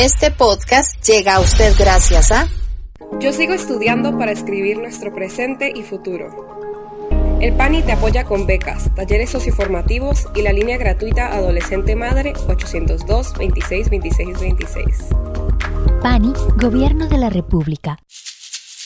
Este 0.00 0.30
podcast 0.30 0.98
llega 1.06 1.34
a 1.34 1.40
usted 1.40 1.74
gracias 1.78 2.32
a... 2.32 2.48
Yo 3.20 3.34
sigo 3.34 3.52
estudiando 3.52 4.16
para 4.16 4.32
escribir 4.32 4.78
nuestro 4.78 5.14
presente 5.14 5.70
y 5.76 5.82
futuro. 5.82 6.58
El 7.38 7.54
PANI 7.54 7.82
te 7.82 7.92
apoya 7.92 8.24
con 8.24 8.46
becas, 8.46 8.94
talleres 8.94 9.28
socioformativos 9.28 10.28
y 10.34 10.40
la 10.40 10.54
línea 10.54 10.78
gratuita 10.78 11.34
Adolescente 11.34 11.96
Madre 11.96 12.32
802 12.48 13.34
26 13.34 13.90
26 13.90 14.40
26. 14.40 14.84
PANI, 16.02 16.32
Gobierno 16.56 17.06
de 17.06 17.18
la 17.18 17.28
República. 17.28 17.98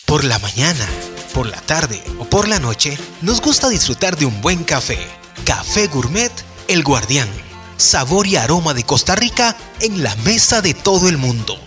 Por 0.06 0.24
la 0.24 0.40
mañana, 0.40 0.88
por 1.32 1.46
la 1.46 1.60
tarde 1.60 2.02
o 2.18 2.24
por 2.24 2.48
la 2.48 2.58
noche, 2.58 2.98
nos 3.22 3.40
gusta 3.40 3.68
disfrutar 3.68 4.16
de 4.16 4.26
un 4.26 4.40
buen 4.40 4.64
café. 4.64 4.98
Café 5.44 5.86
Gourmet 5.86 6.32
El 6.66 6.82
Guardián. 6.82 7.28
Sabor 7.76 8.26
y 8.26 8.36
aroma 8.36 8.74
de 8.74 8.84
Costa 8.84 9.14
Rica 9.14 9.56
en 9.80 10.02
la 10.02 10.14
mesa 10.16 10.62
de 10.62 10.74
todo 10.74 11.08
el 11.08 11.18
mundo. 11.18 11.58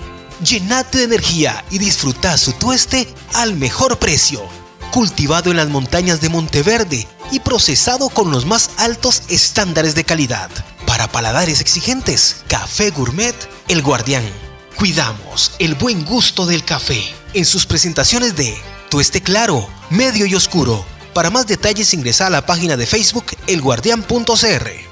Llenate 0.44 0.99
de 0.99 1.04
energía 1.05 1.66
y 1.72 1.77
disfruta 1.80 2.38
su 2.38 2.54
tueste 2.54 3.08
al 3.34 3.55
mejor 3.55 3.98
precio 3.98 4.48
cultivado 4.91 5.52
en 5.52 5.58
las 5.58 5.70
montañas 5.70 6.22
de 6.22 6.30
Monteverde 6.30 7.08
y 7.32 7.40
procesado 7.40 8.09
con 8.09 8.32
los 8.32 8.46
más 8.46 8.72
altos 8.77 9.23
estándares 9.30 9.96
de 9.96 10.04
calidad. 10.04 10.49
Para 10.85 11.08
paladares 11.08 11.62
exigentes, 11.62 12.38
Café 12.48 12.91
Gourmet 12.91 13.35
El 13.68 13.82
Guardián. 13.82 14.24
Cuidamos 14.77 15.52
el 15.60 15.76
buen 15.76 16.05
gusto 16.05 16.46
del 16.46 16.63
café 16.63 17.02
en 17.34 17.46
sus 17.46 17.66
presentaciones 17.66 18.35
de 18.35 18.58
tueste 18.90 19.21
claro, 19.21 19.68
medio 19.90 20.26
y 20.26 20.35
oscuro. 20.35 20.85
Para 21.13 21.30
más 21.30 21.48
detalles 21.48 21.94
ingresa 21.94 22.27
a 22.27 22.32
la 22.32 22.46
página 22.46 22.77
de 22.77 22.85
Facebook 22.85 23.26
elguardián.cr. 23.48 24.87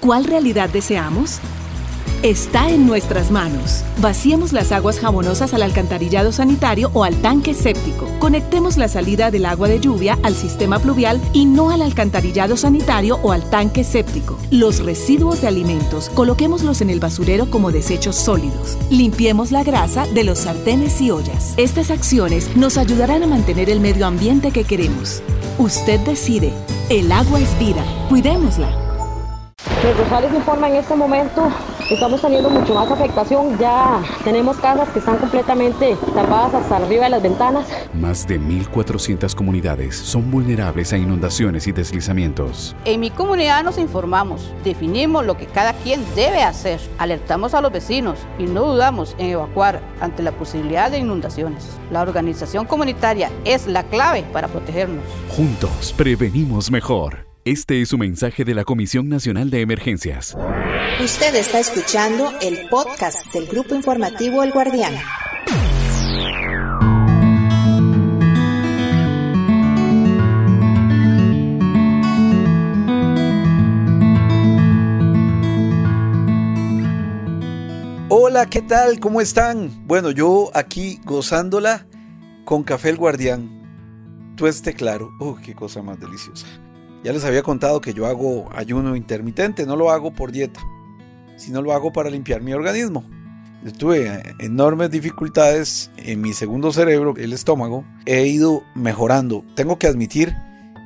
¿Cuál 0.00 0.24
realidad 0.24 0.70
deseamos? 0.70 1.40
está 2.22 2.68
en 2.68 2.86
nuestras 2.86 3.30
manos. 3.30 3.82
Vaciemos 3.98 4.52
las 4.52 4.72
aguas 4.72 4.98
jabonosas 4.98 5.54
al 5.54 5.62
alcantarillado 5.62 6.32
sanitario 6.32 6.90
o 6.92 7.04
al 7.04 7.14
tanque 7.16 7.54
séptico. 7.54 8.06
Conectemos 8.18 8.76
la 8.76 8.88
salida 8.88 9.30
del 9.30 9.46
agua 9.46 9.68
de 9.68 9.80
lluvia 9.80 10.18
al 10.22 10.34
sistema 10.34 10.78
pluvial 10.78 11.20
y 11.32 11.46
no 11.46 11.70
al 11.70 11.82
alcantarillado 11.82 12.56
sanitario 12.56 13.18
o 13.22 13.32
al 13.32 13.48
tanque 13.48 13.84
séptico. 13.84 14.38
Los 14.50 14.84
residuos 14.84 15.40
de 15.40 15.48
alimentos 15.48 16.10
coloquémoslos 16.10 16.80
en 16.82 16.90
el 16.90 17.00
basurero 17.00 17.50
como 17.50 17.72
desechos 17.72 18.16
sólidos. 18.16 18.76
Limpiemos 18.90 19.50
la 19.50 19.64
grasa 19.64 20.06
de 20.06 20.24
los 20.24 20.40
sartenes 20.40 21.00
y 21.00 21.10
ollas. 21.10 21.54
Estas 21.56 21.90
acciones 21.90 22.54
nos 22.56 22.76
ayudarán 22.76 23.22
a 23.22 23.26
mantener 23.26 23.70
el 23.70 23.80
medio 23.80 24.06
ambiente 24.06 24.50
que 24.50 24.64
queremos. 24.64 25.22
Usted 25.58 26.00
decide. 26.00 26.52
El 26.90 27.12
agua 27.12 27.40
es 27.40 27.58
vida. 27.58 27.84
Cuidémosla. 28.08 28.89
Los 29.82 29.96
Rosales 29.96 30.34
informa 30.34 30.68
en 30.68 30.76
este 30.76 30.94
momento 30.94 31.50
estamos 31.90 32.20
teniendo 32.20 32.50
mucho 32.50 32.74
más 32.74 32.90
afectación. 32.90 33.58
Ya 33.58 34.02
tenemos 34.24 34.58
casas 34.58 34.90
que 34.90 34.98
están 34.98 35.16
completamente 35.16 35.96
tapadas 36.14 36.54
hasta 36.54 36.76
arriba 36.76 37.04
de 37.04 37.10
las 37.10 37.22
ventanas. 37.22 37.66
Más 37.94 38.26
de 38.26 38.38
1.400 38.38 39.34
comunidades 39.34 39.96
son 39.96 40.30
vulnerables 40.30 40.92
a 40.92 40.98
inundaciones 40.98 41.66
y 41.66 41.72
deslizamientos. 41.72 42.76
En 42.84 43.00
mi 43.00 43.10
comunidad 43.10 43.64
nos 43.64 43.78
informamos, 43.78 44.52
definimos 44.64 45.24
lo 45.24 45.38
que 45.38 45.46
cada 45.46 45.72
quien 45.72 46.04
debe 46.14 46.42
hacer, 46.42 46.78
alertamos 46.98 47.54
a 47.54 47.62
los 47.62 47.72
vecinos 47.72 48.18
y 48.38 48.44
no 48.44 48.72
dudamos 48.72 49.14
en 49.16 49.30
evacuar 49.30 49.80
ante 50.00 50.22
la 50.22 50.32
posibilidad 50.32 50.90
de 50.90 50.98
inundaciones. 50.98 51.66
La 51.90 52.02
organización 52.02 52.66
comunitaria 52.66 53.30
es 53.46 53.66
la 53.66 53.82
clave 53.84 54.24
para 54.32 54.48
protegernos. 54.48 55.04
Juntos 55.30 55.94
prevenimos 55.96 56.70
mejor. 56.70 57.29
Este 57.46 57.80
es 57.80 57.88
su 57.88 57.96
mensaje 57.96 58.44
de 58.44 58.52
la 58.52 58.64
Comisión 58.64 59.08
Nacional 59.08 59.48
de 59.48 59.62
Emergencias. 59.62 60.36
Usted 61.02 61.34
está 61.36 61.58
escuchando 61.58 62.30
el 62.42 62.68
podcast 62.68 63.32
del 63.32 63.46
Grupo 63.46 63.74
Informativo 63.74 64.42
El 64.42 64.52
Guardián. 64.52 64.92
Hola, 78.10 78.50
¿qué 78.50 78.60
tal? 78.60 79.00
¿Cómo 79.00 79.22
están? 79.22 79.86
Bueno, 79.86 80.10
yo 80.10 80.50
aquí 80.52 81.00
gozándola 81.06 81.86
con 82.44 82.64
Café 82.64 82.90
El 82.90 82.98
Guardián. 82.98 84.34
Tueste 84.36 84.74
claro. 84.74 85.10
¡Oh, 85.20 85.38
qué 85.42 85.54
cosa 85.54 85.80
más 85.80 85.98
deliciosa! 85.98 86.46
Ya 87.02 87.12
les 87.12 87.24
había 87.24 87.42
contado 87.42 87.80
que 87.80 87.94
yo 87.94 88.06
hago 88.06 88.50
ayuno 88.54 88.94
intermitente, 88.94 89.64
no 89.64 89.76
lo 89.76 89.90
hago 89.90 90.12
por 90.12 90.32
dieta, 90.32 90.60
sino 91.36 91.62
lo 91.62 91.72
hago 91.72 91.92
para 91.92 92.10
limpiar 92.10 92.42
mi 92.42 92.52
organismo. 92.52 93.04
Tuve 93.78 94.22
enormes 94.38 94.90
dificultades 94.90 95.90
en 95.98 96.20
mi 96.20 96.32
segundo 96.32 96.72
cerebro, 96.72 97.14
el 97.16 97.32
estómago. 97.32 97.84
He 98.06 98.26
ido 98.26 98.62
mejorando. 98.74 99.44
Tengo 99.54 99.78
que 99.78 99.86
admitir 99.86 100.34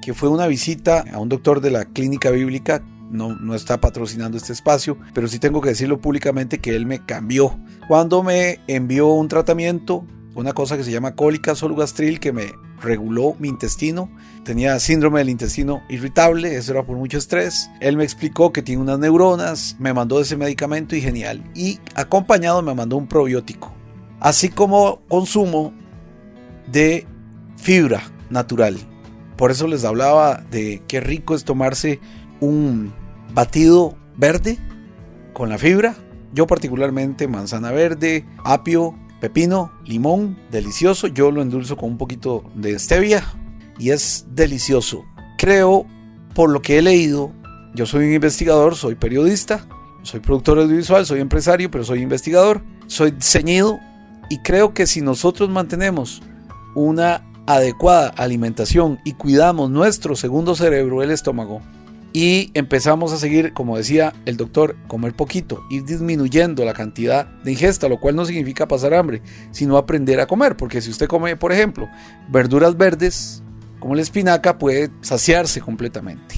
que 0.03 0.13
fue 0.13 0.29
una 0.29 0.49
visita 0.49 1.05
a 1.13 1.19
un 1.19 1.29
doctor 1.29 1.61
de 1.61 1.71
la 1.71 1.85
clínica 1.85 2.31
bíblica. 2.31 2.83
No, 3.11 3.35
no 3.37 3.55
está 3.55 3.81
patrocinando 3.81 4.37
este 4.37 4.53
espacio, 4.53 4.99
pero 5.15 5.29
sí 5.29 5.39
tengo 5.39 5.61
que 5.61 5.69
decirlo 5.69 6.01
públicamente 6.01 6.59
que 6.59 6.75
él 6.75 6.85
me 6.85 7.05
cambió. 7.05 7.57
Cuando 7.87 8.25
me 8.25 8.59
envió 8.67 9.09
un 9.09 9.29
tratamiento, 9.29 10.05
una 10.35 10.53
cosa 10.53 10.77
que 10.77 10.83
se 10.83 10.91
llama 10.91 11.15
cólica 11.15 11.55
solugastril 11.55 12.19
que 12.19 12.33
me 12.33 12.53
reguló 12.85 13.35
mi 13.39 13.49
intestino. 13.49 14.09
Tenía 14.45 14.79
síndrome 14.79 15.19
del 15.19 15.31
intestino 15.31 15.83
irritable, 15.89 16.57
eso 16.57 16.73
era 16.73 16.85
por 16.85 16.97
mucho 16.97 17.19
estrés. 17.19 17.69
Él 17.81 17.97
me 17.97 18.05
explicó 18.05 18.53
que 18.53 18.63
tiene 18.63 18.83
unas 18.83 18.99
neuronas, 18.99 19.77
me 19.81 19.93
mandó 19.93 20.21
ese 20.21 20.37
medicamento 20.37 20.95
y 20.95 21.01
genial. 21.01 21.43
Y 21.55 21.81
acompañado 21.97 22.63
me 22.63 22.75
mandó 22.75 22.97
un 22.97 23.09
probiótico. 23.09 23.75
Así 24.21 24.49
como 24.49 25.01
consumo 25.09 25.73
de 26.71 27.07
fibra 27.57 28.03
natural. 28.31 28.77
Por 29.37 29.51
eso 29.51 29.67
les 29.67 29.85
hablaba 29.85 30.43
de 30.51 30.83
qué 30.87 31.01
rico 31.01 31.35
es 31.35 31.45
tomarse 31.45 32.01
un 32.41 32.93
batido 33.33 33.97
verde 34.17 34.59
con 35.33 35.49
la 35.49 35.59
fibra. 35.59 35.97
Yo 36.33 36.47
particularmente 36.47 37.29
manzana 37.29 37.71
verde, 37.71 38.27
apio, 38.45 38.95
pepino, 39.25 39.73
limón, 39.87 40.37
delicioso. 40.51 41.07
Yo 41.07 41.31
lo 41.31 41.41
endulzo 41.41 41.79
con 41.79 41.93
un 41.93 41.97
poquito 41.97 42.45
de 42.55 42.79
stevia 42.79 43.25
y 43.79 43.89
es 43.89 44.27
delicioso. 44.29 45.07
Creo, 45.39 45.87
por 46.35 46.51
lo 46.51 46.61
que 46.61 46.77
he 46.77 46.83
leído, 46.83 47.33
yo 47.75 47.87
soy 47.87 48.09
un 48.09 48.13
investigador, 48.13 48.77
soy 48.77 48.97
periodista, 48.97 49.67
soy 50.03 50.21
productor 50.21 50.59
audiovisual, 50.59 51.07
soy 51.07 51.21
empresario, 51.21 51.71
pero 51.71 51.85
soy 51.85 52.03
investigador, 52.03 52.63
soy 52.87 53.15
ceñido 53.19 53.81
y 54.29 54.41
creo 54.41 54.75
que 54.75 54.87
si 54.87 55.01
nosotros 55.01 55.49
mantenemos 55.49 56.21
una 56.75 57.25
adecuada 57.47 58.09
alimentación 58.09 59.01
y 59.07 59.15
cuidamos 59.15 59.71
nuestro 59.71 60.17
segundo 60.17 60.55
cerebro, 60.55 61.03
el 61.03 61.11
estómago, 61.11 61.63
y 62.17 62.53
empezamos 62.55 63.13
a 63.13 63.17
seguir, 63.19 63.53
como 63.53 63.77
decía 63.77 64.15
el 64.25 64.37
doctor, 64.37 64.77
comer 64.87 65.15
poquito, 65.15 65.65
ir 65.69 65.85
disminuyendo 65.85 66.65
la 66.65 66.73
cantidad 66.73 67.27
de 67.43 67.51
ingesta, 67.51 67.89
lo 67.89 67.99
cual 67.99 68.15
no 68.15 68.25
significa 68.25 68.69
pasar 68.69 68.95
hambre, 68.95 69.21
sino 69.51 69.77
aprender 69.77 70.21
a 70.21 70.27
comer, 70.27 70.57
porque 70.57 70.81
si 70.81 70.91
usted 70.91 71.09
come, 71.09 71.35
por 71.37 71.51
ejemplo, 71.51 71.89
verduras 72.29 72.77
verdes, 72.77 73.43
como 73.81 73.97
la 73.97 74.03
espinaca, 74.03 74.59
puede 74.59 74.91
saciarse 75.01 75.61
completamente. 75.61 76.37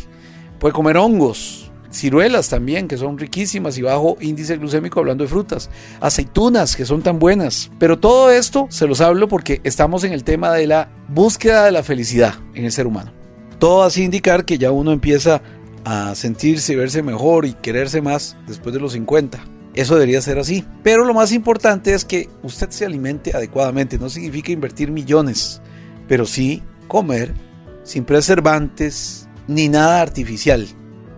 Puede 0.59 0.73
comer 0.73 0.97
hongos, 0.97 1.71
ciruelas 1.91 2.49
también, 2.49 2.89
que 2.89 2.97
son 2.97 3.19
riquísimas 3.19 3.77
y 3.77 3.83
bajo 3.83 4.17
índice 4.19 4.57
glucémico 4.57 5.01
hablando 5.01 5.25
de 5.25 5.29
frutas, 5.29 5.69
aceitunas, 6.01 6.75
que 6.75 6.87
son 6.87 7.03
tan 7.03 7.19
buenas. 7.19 7.71
Pero 7.79 7.99
todo 7.99 8.31
esto 8.31 8.67
se 8.71 8.87
los 8.87 9.03
hablo 9.03 9.29
porque 9.29 9.61
estamos 9.63 10.05
en 10.05 10.15
el 10.15 10.25
tema 10.25 10.53
de 10.53 10.69
la 10.69 10.89
búsqueda 11.09 11.67
de 11.67 11.73
la 11.73 11.83
felicidad 11.83 12.35
en 12.55 12.65
el 12.65 12.73
ser 12.73 12.87
humano. 12.87 13.13
Todo 13.59 13.85
así 13.85 14.03
indicar 14.03 14.45
que 14.45 14.59
ya 14.59 14.71
uno 14.71 14.93
empieza 14.93 15.41
a 15.87 16.17
sentirse 16.17 16.73
y 16.73 16.77
verse 16.77 17.01
mejor 17.01 17.47
y 17.47 17.53
quererse 17.53 18.03
más 18.03 18.37
después 18.49 18.75
de 18.75 18.81
los 18.81 18.95
50. 18.95 19.39
Eso 19.73 19.95
debería 19.95 20.21
ser 20.21 20.37
así. 20.37 20.65
Pero 20.83 21.05
lo 21.05 21.15
más 21.15 21.31
importante 21.31 21.95
es 21.95 22.05
que 22.05 22.29
usted 22.43 22.71
se 22.71 22.85
alimente 22.85 23.37
adecuadamente. 23.37 23.97
No 23.97 24.11
significa 24.11 24.51
invertir 24.51 24.91
millones, 24.91 25.63
pero 26.09 26.27
sí 26.27 26.61
comer 26.89 27.33
sin 27.85 28.05
preservantes 28.05 29.29
ni 29.47 29.69
nada 29.69 30.03
artificial. 30.03 30.67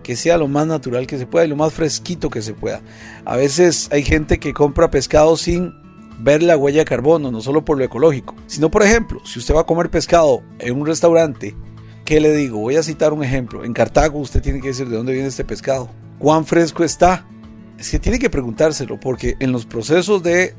Que 0.03 0.15
sea 0.15 0.37
lo 0.37 0.47
más 0.47 0.67
natural 0.67 1.07
que 1.07 1.17
se 1.17 1.25
pueda 1.25 1.45
y 1.45 1.49
lo 1.49 1.55
más 1.55 1.73
fresquito 1.73 2.29
que 2.29 2.43
se 2.43 2.53
pueda. 2.53 2.81
A 3.25 3.37
veces 3.37 3.89
hay 3.91 4.03
gente 4.03 4.37
que 4.37 4.53
compra 4.53 4.91
pescado 4.91 5.35
sin 5.35 5.73
ver 6.19 6.43
la 6.43 6.55
huella 6.55 6.81
de 6.81 6.85
carbono, 6.85 7.31
no 7.31 7.41
solo 7.41 7.65
por 7.65 7.79
lo 7.79 7.85
ecológico, 7.85 8.35
sino 8.45 8.69
por 8.69 8.83
ejemplo, 8.83 9.19
si 9.25 9.39
usted 9.39 9.55
va 9.55 9.61
a 9.61 9.65
comer 9.65 9.89
pescado 9.89 10.43
en 10.59 10.79
un 10.79 10.85
restaurante 10.85 11.55
¿Qué 12.09 12.19
le 12.19 12.35
digo? 12.35 12.57
Voy 12.57 12.75
a 12.75 12.81
citar 12.81 13.13
un 13.13 13.23
ejemplo. 13.23 13.63
En 13.63 13.71
Cartago 13.71 14.17
usted 14.17 14.41
tiene 14.41 14.61
que 14.61 14.69
decir 14.69 14.89
de 14.89 14.97
dónde 14.97 15.13
viene 15.13 15.27
este 15.27 15.45
pescado. 15.45 15.91
¿Cuán 16.17 16.43
fresco 16.43 16.83
está? 16.83 17.23
Es 17.77 17.91
que 17.91 17.99
tiene 17.99 18.17
que 18.17 18.31
preguntárselo 18.31 18.99
porque 18.99 19.35
en 19.39 19.51
los 19.51 19.67
procesos 19.67 20.23
de 20.23 20.55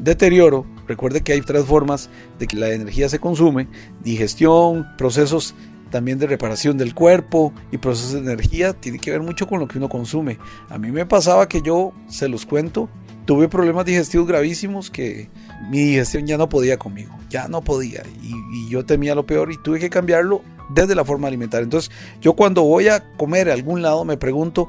deterioro, 0.00 0.66
recuerde 0.88 1.20
que 1.20 1.32
hay 1.32 1.42
tres 1.42 1.64
formas 1.64 2.10
de 2.40 2.48
que 2.48 2.56
la 2.56 2.70
energía 2.70 3.08
se 3.08 3.20
consume. 3.20 3.68
Digestión, 4.02 4.84
procesos 4.98 5.54
también 5.92 6.18
de 6.18 6.26
reparación 6.26 6.76
del 6.76 6.92
cuerpo 6.92 7.52
y 7.70 7.78
procesos 7.78 8.14
de 8.14 8.18
energía. 8.32 8.72
Tiene 8.72 8.98
que 8.98 9.12
ver 9.12 9.22
mucho 9.22 9.46
con 9.46 9.60
lo 9.60 9.68
que 9.68 9.78
uno 9.78 9.88
consume. 9.88 10.38
A 10.70 10.76
mí 10.76 10.90
me 10.90 11.06
pasaba 11.06 11.48
que 11.48 11.62
yo, 11.62 11.92
se 12.08 12.28
los 12.28 12.46
cuento, 12.46 12.88
tuve 13.26 13.48
problemas 13.48 13.84
digestivos 13.84 14.26
gravísimos 14.26 14.90
que 14.90 15.30
mi 15.70 15.84
digestión 15.84 16.26
ya 16.26 16.36
no 16.36 16.48
podía 16.48 16.78
conmigo, 16.78 17.16
ya 17.28 17.46
no 17.46 17.62
podía. 17.62 18.02
Y, 18.24 18.34
y, 18.56 18.68
yo 18.68 18.84
temía 18.84 19.14
lo 19.14 19.24
peor 19.24 19.52
y 19.52 19.62
tuve 19.62 19.78
que 19.78 19.88
cambiarlo 19.88 20.42
desde 20.74 20.94
la 20.94 21.04
forma 21.04 21.28
alimentar. 21.28 21.62
Entonces, 21.62 21.90
yo 22.20 22.34
cuando 22.34 22.62
voy 22.62 22.88
a 22.88 23.12
comer 23.16 23.50
a 23.50 23.54
algún 23.54 23.82
lado 23.82 24.04
me 24.04 24.16
pregunto, 24.16 24.68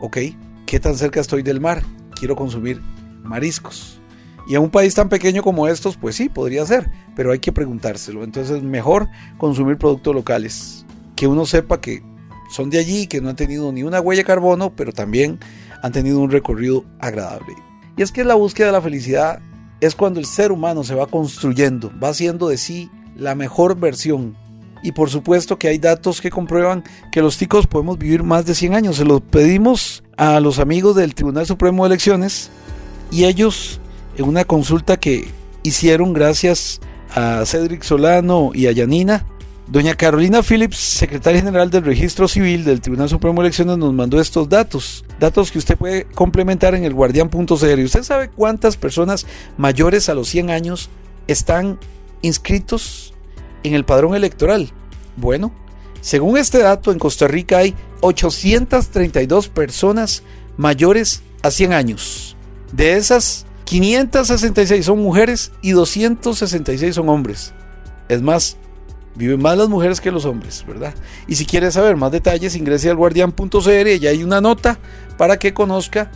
ok, 0.00 0.18
¿qué 0.66 0.80
tan 0.80 0.96
cerca 0.96 1.20
estoy 1.20 1.42
del 1.42 1.60
mar? 1.60 1.82
Quiero 2.18 2.36
consumir 2.36 2.80
mariscos. 3.22 4.00
Y 4.46 4.56
en 4.56 4.62
un 4.62 4.70
país 4.70 4.94
tan 4.94 5.08
pequeño 5.08 5.42
como 5.42 5.68
estos, 5.68 5.96
pues 5.96 6.16
sí, 6.16 6.28
podría 6.28 6.66
ser, 6.66 6.90
pero 7.16 7.32
hay 7.32 7.38
que 7.38 7.52
preguntárselo. 7.52 8.24
Entonces, 8.24 8.62
mejor 8.62 9.08
consumir 9.38 9.78
productos 9.78 10.14
locales, 10.14 10.84
que 11.16 11.26
uno 11.26 11.46
sepa 11.46 11.80
que 11.80 12.02
son 12.50 12.68
de 12.68 12.78
allí, 12.78 13.06
que 13.06 13.20
no 13.20 13.30
han 13.30 13.36
tenido 13.36 13.72
ni 13.72 13.82
una 13.82 14.00
huella 14.00 14.20
de 14.20 14.26
carbono, 14.26 14.74
pero 14.76 14.92
también 14.92 15.38
han 15.82 15.92
tenido 15.92 16.20
un 16.20 16.30
recorrido 16.30 16.84
agradable. 17.00 17.54
Y 17.96 18.02
es 18.02 18.12
que 18.12 18.24
la 18.24 18.34
búsqueda 18.34 18.66
de 18.66 18.72
la 18.72 18.82
felicidad 18.82 19.40
es 19.80 19.94
cuando 19.94 20.20
el 20.20 20.26
ser 20.26 20.52
humano 20.52 20.84
se 20.84 20.94
va 20.94 21.06
construyendo, 21.06 21.92
va 22.02 22.08
haciendo 22.08 22.48
de 22.48 22.58
sí 22.58 22.90
la 23.16 23.34
mejor 23.34 23.78
versión. 23.78 24.36
Y 24.84 24.92
por 24.92 25.08
supuesto 25.08 25.58
que 25.58 25.68
hay 25.68 25.78
datos 25.78 26.20
que 26.20 26.28
comprueban 26.28 26.84
que 27.10 27.22
los 27.22 27.38
ticos 27.38 27.66
podemos 27.66 27.98
vivir 27.98 28.22
más 28.22 28.44
de 28.44 28.54
100 28.54 28.74
años. 28.74 28.96
Se 28.96 29.04
los 29.06 29.22
pedimos 29.22 30.04
a 30.18 30.38
los 30.40 30.58
amigos 30.58 30.94
del 30.94 31.14
Tribunal 31.14 31.46
Supremo 31.46 31.84
de 31.84 31.88
Elecciones 31.88 32.50
y 33.10 33.24
ellos 33.24 33.80
en 34.18 34.26
una 34.26 34.44
consulta 34.44 34.98
que 34.98 35.26
hicieron 35.62 36.12
gracias 36.12 36.82
a 37.14 37.46
Cedric 37.46 37.82
Solano 37.82 38.50
y 38.52 38.66
a 38.66 38.72
Yanina, 38.72 39.24
doña 39.68 39.94
Carolina 39.94 40.42
Phillips, 40.42 40.76
secretaria 40.76 41.40
general 41.40 41.70
del 41.70 41.84
Registro 41.84 42.28
Civil 42.28 42.64
del 42.64 42.82
Tribunal 42.82 43.08
Supremo 43.08 43.40
de 43.40 43.46
Elecciones, 43.46 43.78
nos 43.78 43.94
mandó 43.94 44.20
estos 44.20 44.50
datos, 44.50 45.06
datos 45.18 45.50
que 45.50 45.56
usted 45.58 45.78
puede 45.78 46.04
complementar 46.04 46.74
en 46.74 46.84
el 46.84 46.92
guardián.cr. 46.92 47.78
¿Y 47.78 47.84
usted 47.84 48.02
sabe 48.02 48.28
cuántas 48.28 48.76
personas 48.76 49.26
mayores 49.56 50.10
a 50.10 50.14
los 50.14 50.28
100 50.28 50.50
años 50.50 50.90
están 51.26 51.78
inscritos 52.20 53.13
en 53.64 53.74
el 53.74 53.84
padrón 53.84 54.14
electoral? 54.14 54.70
Bueno, 55.16 55.52
según 56.00 56.36
este 56.36 56.58
dato, 56.58 56.92
en 56.92 56.98
Costa 56.98 57.26
Rica 57.26 57.58
hay 57.58 57.74
832 58.00 59.48
personas 59.48 60.22
mayores 60.56 61.22
a 61.42 61.50
100 61.50 61.72
años. 61.72 62.36
De 62.72 62.96
esas, 62.96 63.46
566 63.64 64.84
son 64.84 64.98
mujeres 65.00 65.52
y 65.62 65.70
266 65.72 66.94
son 66.94 67.08
hombres. 67.08 67.54
Es 68.08 68.20
más, 68.20 68.56
viven 69.14 69.40
más 69.40 69.56
las 69.56 69.68
mujeres 69.68 70.00
que 70.00 70.10
los 70.10 70.24
hombres, 70.24 70.64
¿verdad? 70.66 70.94
Y 71.26 71.36
si 71.36 71.46
quiere 71.46 71.70
saber 71.70 71.96
más 71.96 72.12
detalles, 72.12 72.56
ingrese 72.56 72.90
al 72.90 72.96
guardián.cr 72.96 73.88
y 73.88 74.06
hay 74.06 74.22
una 74.22 74.40
nota 74.40 74.78
para 75.16 75.38
que 75.38 75.54
conozca 75.54 76.10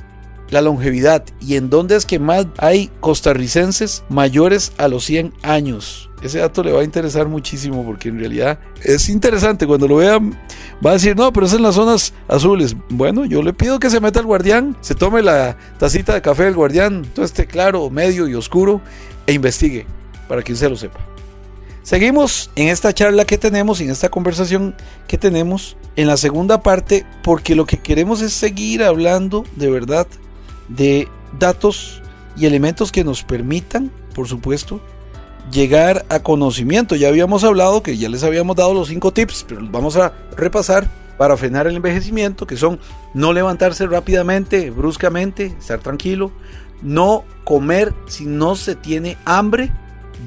la 0.51 0.63
longevidad 0.63 1.25
y 1.41 1.57
en 1.57 1.71
dónde 1.71 1.97
es 1.97 2.07
que 2.07 2.19
más 2.19 2.47
hay 2.59 2.91
costarricenses 3.01 4.05
mayores 4.09 4.73
a 4.79 4.89
los 4.89 5.05
100 5.05 5.35
años. 5.43 6.11
Ese 6.23 6.39
dato 6.39 6.65
le 6.65 6.73
va 6.73 6.81
a 6.81 6.85
interesar 6.85 7.29
muchísimo 7.29 7.85
porque 7.85 8.09
en 8.09 8.19
realidad 8.19 8.59
es 8.83 9.09
interesante. 9.09 9.67
Cuando 9.67 9.87
lo 9.87 9.97
vean, 9.97 10.37
va 10.85 10.91
a 10.91 10.95
decir, 10.95 11.17
no, 11.17 11.33
pero 11.33 11.47
es 11.47 11.53
en 11.53 11.63
las 11.63 11.77
zonas 11.77 12.13
azules. 12.27 12.77
Bueno, 12.89 13.25
yo 13.25 13.43
le 13.43 13.53
pido 13.53 13.79
que 13.79 13.91
se 13.91 14.01
meta 14.01 14.19
al 14.19 14.27
guardián, 14.27 14.77
se 14.81 14.95
tome 14.95 15.23
la 15.23 15.57
tacita 15.79 16.15
de 16.15 16.23
café 16.23 16.45
del 16.45 16.55
guardián, 16.55 17.05
todo 17.15 17.25
esté 17.25 17.47
claro, 17.47 17.89
medio 17.91 18.27
y 18.27 18.35
oscuro, 18.35 18.81
e 19.27 19.33
investigue 19.33 19.87
para 20.27 20.43
que 20.43 20.53
usted 20.53 20.71
lo 20.71 20.77
sepa. 20.77 20.99
Seguimos 21.85 22.51
en 22.55 22.69
esta 22.69 22.93
charla 22.93 23.25
que 23.25 23.39
tenemos, 23.39 23.81
en 23.81 23.89
esta 23.91 24.11
conversación 24.11 24.75
que 25.07 25.17
tenemos, 25.17 25.77
en 25.97 26.07
la 26.07 26.19
segunda 26.19 26.63
parte, 26.63 27.07
porque 27.23 27.55
lo 27.55 27.65
que 27.65 27.79
queremos 27.79 28.21
es 28.21 28.33
seguir 28.35 28.83
hablando 28.83 29.45
de 29.57 29.71
verdad 29.71 30.07
de 30.69 31.09
datos 31.39 32.03
y 32.37 32.47
elementos 32.47 32.93
que 32.93 33.05
nos 33.05 33.23
permitan, 33.23 33.91
por 34.15 34.29
supuesto, 34.29 34.81
llegar 35.51 36.05
a 36.09 36.21
conocimiento. 36.21 36.97
Ya 36.97 37.09
habíamos 37.09 37.45
hablado 37.45 37.83
que 37.83 37.97
ya 37.97 38.09
les 38.09 38.25
habíamos 38.25 38.57
dado 38.57 38.75
los 38.75 38.89
cinco 38.89 39.13
tips, 39.13 39.45
pero 39.49 39.61
los 39.61 39.71
vamos 39.71 39.97
a 39.97 40.13
repasar 40.37 40.89
para 41.17 41.37
frenar 41.37 41.67
el 41.67 41.77
envejecimiento, 41.77 42.47
que 42.47 42.57
son 42.57 42.79
no 43.13 43.33
levantarse 43.33 43.87
rápidamente, 43.87 44.71
bruscamente, 44.71 45.47
estar 45.59 45.81
tranquilo, 45.81 46.31
no 46.81 47.25
comer 47.45 47.93
si 48.07 48.25
no 48.25 48.55
se 48.55 48.77
tiene 48.77 49.17
hambre, 49.25 49.73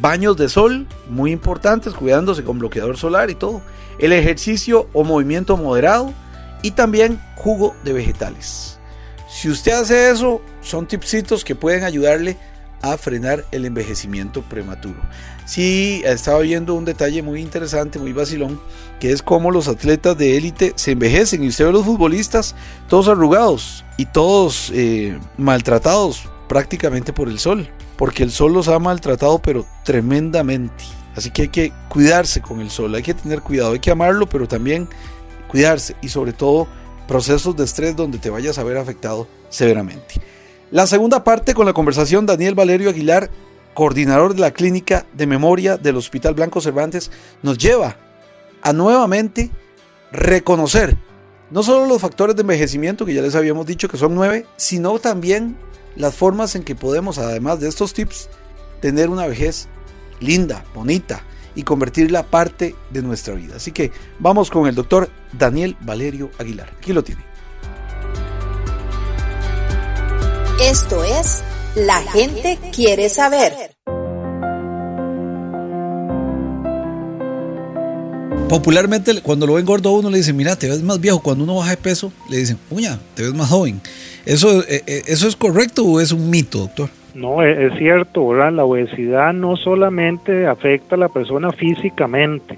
baños 0.02 0.36
de 0.36 0.50
sol, 0.50 0.88
muy 1.10 1.32
importantes, 1.32 1.94
cuidándose 1.94 2.44
con 2.44 2.60
bloqueador 2.60 2.98
solar 2.98 3.30
y 3.30 3.36
todo, 3.36 3.62
el 4.00 4.12
ejercicio 4.12 4.90
o 4.92 5.04
movimiento 5.04 5.56
moderado 5.56 6.14
y 6.62 6.72
también 6.72 7.22
jugo 7.38 7.74
de 7.86 7.94
vegetales. 7.94 8.81
Si 9.42 9.50
usted 9.50 9.72
hace 9.72 10.12
eso, 10.12 10.40
son 10.62 10.86
tipsitos 10.86 11.44
que 11.44 11.56
pueden 11.56 11.84
ayudarle 11.84 12.38
a 12.84 12.96
frenar 12.96 13.44
el 13.52 13.66
envejecimiento 13.66 14.44
prematuro. 14.44 15.02
Sí, 15.46 16.04
estaba 16.06 16.42
viendo 16.42 16.76
un 16.76 16.86
detalle 16.86 17.24
muy 17.24 17.42
interesante, 17.42 17.98
muy 17.98 18.14
vacilón, 18.14 18.62
que 19.00 19.12
es 19.12 19.24
cómo 19.24 19.50
los 19.50 19.68
atletas 19.68 20.16
de 20.16 20.38
élite 20.38 20.74
se 20.76 20.92
envejecen. 20.92 21.44
Y 21.44 21.48
usted 21.48 21.66
ve 21.66 21.72
los 21.72 21.86
futbolistas 21.86 22.56
todos 22.88 23.08
arrugados 23.08 23.84
y 23.98 24.06
todos 24.06 24.72
eh, 24.76 25.18
maltratados 25.40 26.30
prácticamente 26.48 27.12
por 27.12 27.28
el 27.28 27.40
sol, 27.40 27.68
porque 27.98 28.22
el 28.22 28.30
sol 28.30 28.54
los 28.54 28.68
ha 28.68 28.78
maltratado 28.78 29.40
pero 29.40 29.66
tremendamente. 29.84 30.84
Así 31.16 31.32
que 31.32 31.42
hay 31.42 31.50
que 31.50 31.74
cuidarse 31.90 32.42
con 32.42 32.62
el 32.62 32.70
sol, 32.70 32.94
hay 32.94 33.02
que 33.02 33.16
tener 33.16 33.42
cuidado, 33.42 33.74
hay 33.74 33.80
que 33.80 33.90
amarlo, 33.90 34.30
pero 34.30 34.48
también 34.48 34.88
cuidarse 35.48 35.96
y 36.00 36.10
sobre 36.10 36.32
todo 36.32 36.68
procesos 37.08 37.56
de 37.56 37.64
estrés 37.64 37.96
donde 37.96 38.18
te 38.18 38.30
vayas 38.30 38.58
a 38.58 38.64
ver 38.64 38.78
afectado 38.78 39.28
severamente. 39.50 40.22
La 40.72 40.88
segunda 40.88 41.24
parte 41.24 41.54
con 41.54 41.66
la 41.66 41.74
conversación 41.74 42.26
Daniel 42.26 42.56
Valerio 42.56 42.90
Aguilar, 42.90 43.30
coordinador 43.74 44.34
de 44.34 44.42
la 44.42 44.52
clínica 44.52 45.06
de 45.14 45.28
memoria 45.28 45.78
del 45.78 45.98
Hospital 45.98 46.34
Blanco 46.34 46.62
Cervantes, 46.62 47.12
nos 47.44 47.58
lleva 47.58 47.98
a 48.62 48.74
nuevamente 48.74 49.52
reconocer 50.12 50.98
no 51.50 51.64
solo 51.64 51.86
los 51.86 52.02
factores 52.02 52.36
de 52.36 52.42
envejecimiento 52.44 53.06
que 53.06 53.14
ya 53.14 53.22
les 53.22 53.36
habíamos 53.36 53.66
dicho 53.66 53.90
que 53.90 53.98
son 53.98 54.16
nueve, 54.16 54.46
sino 54.56 54.98
también 55.00 55.58
las 55.96 56.16
formas 56.16 56.56
en 56.56 56.64
que 56.64 56.76
podemos, 56.76 57.18
además 57.18 57.60
de 57.60 57.68
estos 57.68 57.94
tips, 57.94 58.30
tener 58.80 59.10
una 59.10 59.28
vejez 59.28 59.68
linda, 60.22 60.64
bonita, 60.74 61.24
y 61.56 61.64
convertirla 61.64 62.24
parte 62.24 62.76
de 62.90 63.02
nuestra 63.02 63.34
vida. 63.34 63.56
Así 63.58 63.72
que 63.72 63.92
vamos 64.20 64.50
con 64.50 64.68
el 64.68 64.76
doctor 64.76 65.10
Daniel 65.38 65.76
Valerio 65.82 66.32
Aguilar. 66.38 66.74
Aquí 66.78 66.94
lo 66.94 67.04
tiene. 67.04 67.24
Esto 70.62 71.04
es 71.04 71.44
La 71.76 72.02
gente 72.02 72.60
quiere 72.72 73.10
saber. 73.10 73.72
Popularmente 78.48 79.22
cuando 79.22 79.48
lo 79.48 79.54
ven 79.54 79.66
gordo 79.66 79.90
a 79.90 79.94
uno 79.94 80.10
le 80.10 80.18
dicen, 80.18 80.36
mira, 80.36 80.58
te 80.58 80.68
ves 80.68 80.84
más 80.84 81.00
viejo. 81.00 81.22
Cuando 81.22 81.46
uno 81.46 81.56
baja 81.56 81.72
de 81.72 81.78
peso 81.78 82.12
le 82.30 82.38
dicen, 82.38 82.60
uña, 82.70 83.00
te 83.16 83.24
ves 83.24 83.34
más 83.34 83.50
joven. 83.50 83.82
¿Eso, 84.26 84.62
eh, 84.64 84.84
eh, 84.86 85.04
¿Eso 85.08 85.28
es 85.28 85.38
correcto 85.38 85.86
o 85.86 86.02
es 86.02 86.12
un 86.12 86.30
mito, 86.30 86.60
doctor? 86.60 86.90
No, 87.14 87.44
e-, 87.44 87.68
es 87.68 87.74
cierto. 87.78 88.34
La 88.34 88.64
obesidad 88.64 89.34
no 89.34 89.56
solamente 89.56 90.48
afecta 90.48 90.96
a 90.96 91.00
la 91.00 91.10
persona 91.10 91.52
físicamente, 91.52 92.58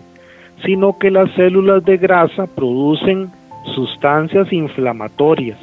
sino 0.64 0.98
que 0.98 1.12
las 1.12 1.32
células 1.32 1.84
de 1.84 1.98
grasa 1.98 2.48
producen 2.48 3.30
sustancias 3.76 4.52
inflamatorias. 4.52 5.60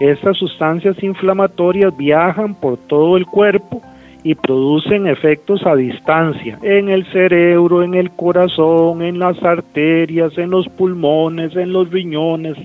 Estas 0.00 0.36
sustancias 0.36 1.02
inflamatorias 1.02 1.96
viajan 1.96 2.54
por 2.54 2.78
todo 2.78 3.16
el 3.16 3.26
cuerpo 3.26 3.82
y 4.22 4.34
producen 4.34 5.06
efectos 5.06 5.64
a 5.66 5.74
distancia 5.74 6.58
en 6.62 6.88
el 6.88 7.04
cerebro, 7.06 7.82
en 7.82 7.94
el 7.94 8.10
corazón, 8.10 9.02
en 9.02 9.18
las 9.18 9.42
arterias, 9.42 10.36
en 10.38 10.50
los 10.50 10.68
pulmones, 10.68 11.54
en 11.56 11.72
los 11.72 11.90
riñones, 11.90 12.56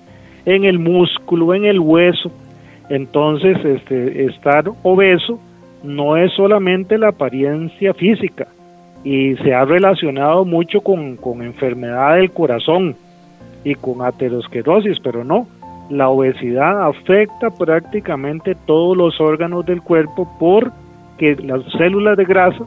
en 0.46 0.66
el 0.66 0.80
músculo, 0.80 1.54
en 1.54 1.66
el 1.66 1.80
hueso. 1.80 2.32
Entonces, 2.94 3.58
este, 3.66 4.26
estar 4.26 4.66
obeso 4.84 5.40
no 5.82 6.16
es 6.16 6.32
solamente 6.34 7.00
la 7.00 7.08
apariencia 7.08 7.92
física 7.96 8.46
y 9.04 9.36
se 9.38 9.52
ha 9.52 9.66
relacionado 9.66 10.46
mucho 10.46 10.80
con, 10.82 11.16
con 11.16 11.42
enfermedad 11.42 12.18
del 12.18 12.30
corazón 12.30 12.96
y 13.64 13.74
con 13.74 14.04
aterosclerosis, 14.04 15.00
pero 15.00 15.24
no, 15.24 15.48
la 15.90 16.10
obesidad 16.10 16.88
afecta 16.88 17.50
prácticamente 17.50 18.56
todos 18.68 18.96
los 18.96 19.20
órganos 19.20 19.66
del 19.66 19.82
cuerpo 19.82 20.32
porque 20.40 21.36
las 21.44 21.64
células 21.76 22.16
de 22.16 22.26
grasa 22.26 22.64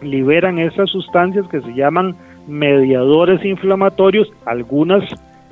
liberan 0.00 0.60
esas 0.60 0.90
sustancias 0.90 1.48
que 1.48 1.60
se 1.60 1.74
llaman 1.74 2.14
mediadores 2.46 3.44
inflamatorios, 3.44 4.32
algunas 4.46 5.02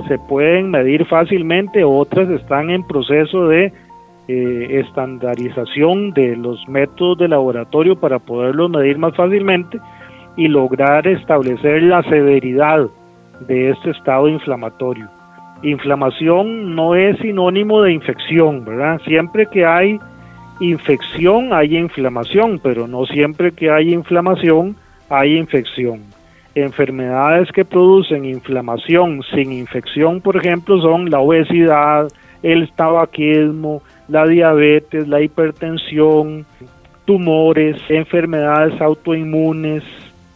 se 0.06 0.18
pueden 0.28 0.70
medir 0.70 1.04
fácilmente, 1.04 1.82
otras 1.82 2.30
están 2.30 2.70
en 2.70 2.86
proceso 2.86 3.48
de 3.48 3.72
eh, 4.28 4.80
estandarización 4.84 6.12
de 6.12 6.36
los 6.36 6.68
métodos 6.68 7.16
de 7.16 7.28
laboratorio 7.28 7.96
para 7.96 8.18
poderlos 8.18 8.70
medir 8.70 8.98
más 8.98 9.16
fácilmente 9.16 9.80
y 10.36 10.48
lograr 10.48 11.06
establecer 11.06 11.82
la 11.82 12.02
severidad 12.02 12.88
de 13.46 13.70
este 13.70 13.90
estado 13.90 14.28
inflamatorio. 14.28 15.08
Inflamación 15.62 16.74
no 16.74 16.94
es 16.94 17.18
sinónimo 17.18 17.82
de 17.82 17.92
infección, 17.92 18.64
¿verdad? 18.64 19.00
Siempre 19.06 19.46
que 19.46 19.64
hay 19.64 19.98
infección 20.60 21.52
hay 21.52 21.76
inflamación, 21.76 22.60
pero 22.62 22.86
no 22.86 23.06
siempre 23.06 23.52
que 23.52 23.70
hay 23.70 23.94
inflamación 23.94 24.76
hay 25.08 25.36
infección. 25.36 26.00
Enfermedades 26.54 27.50
que 27.52 27.64
producen 27.64 28.24
inflamación 28.24 29.22
sin 29.34 29.52
infección, 29.52 30.20
por 30.20 30.36
ejemplo, 30.36 30.80
son 30.80 31.10
la 31.10 31.20
obesidad, 31.20 32.08
el 32.42 32.70
tabaquismo, 32.72 33.82
la 34.08 34.26
diabetes, 34.26 35.06
la 35.06 35.20
hipertensión, 35.20 36.46
tumores, 37.04 37.76
enfermedades 37.88 38.80
autoinmunes, 38.80 39.82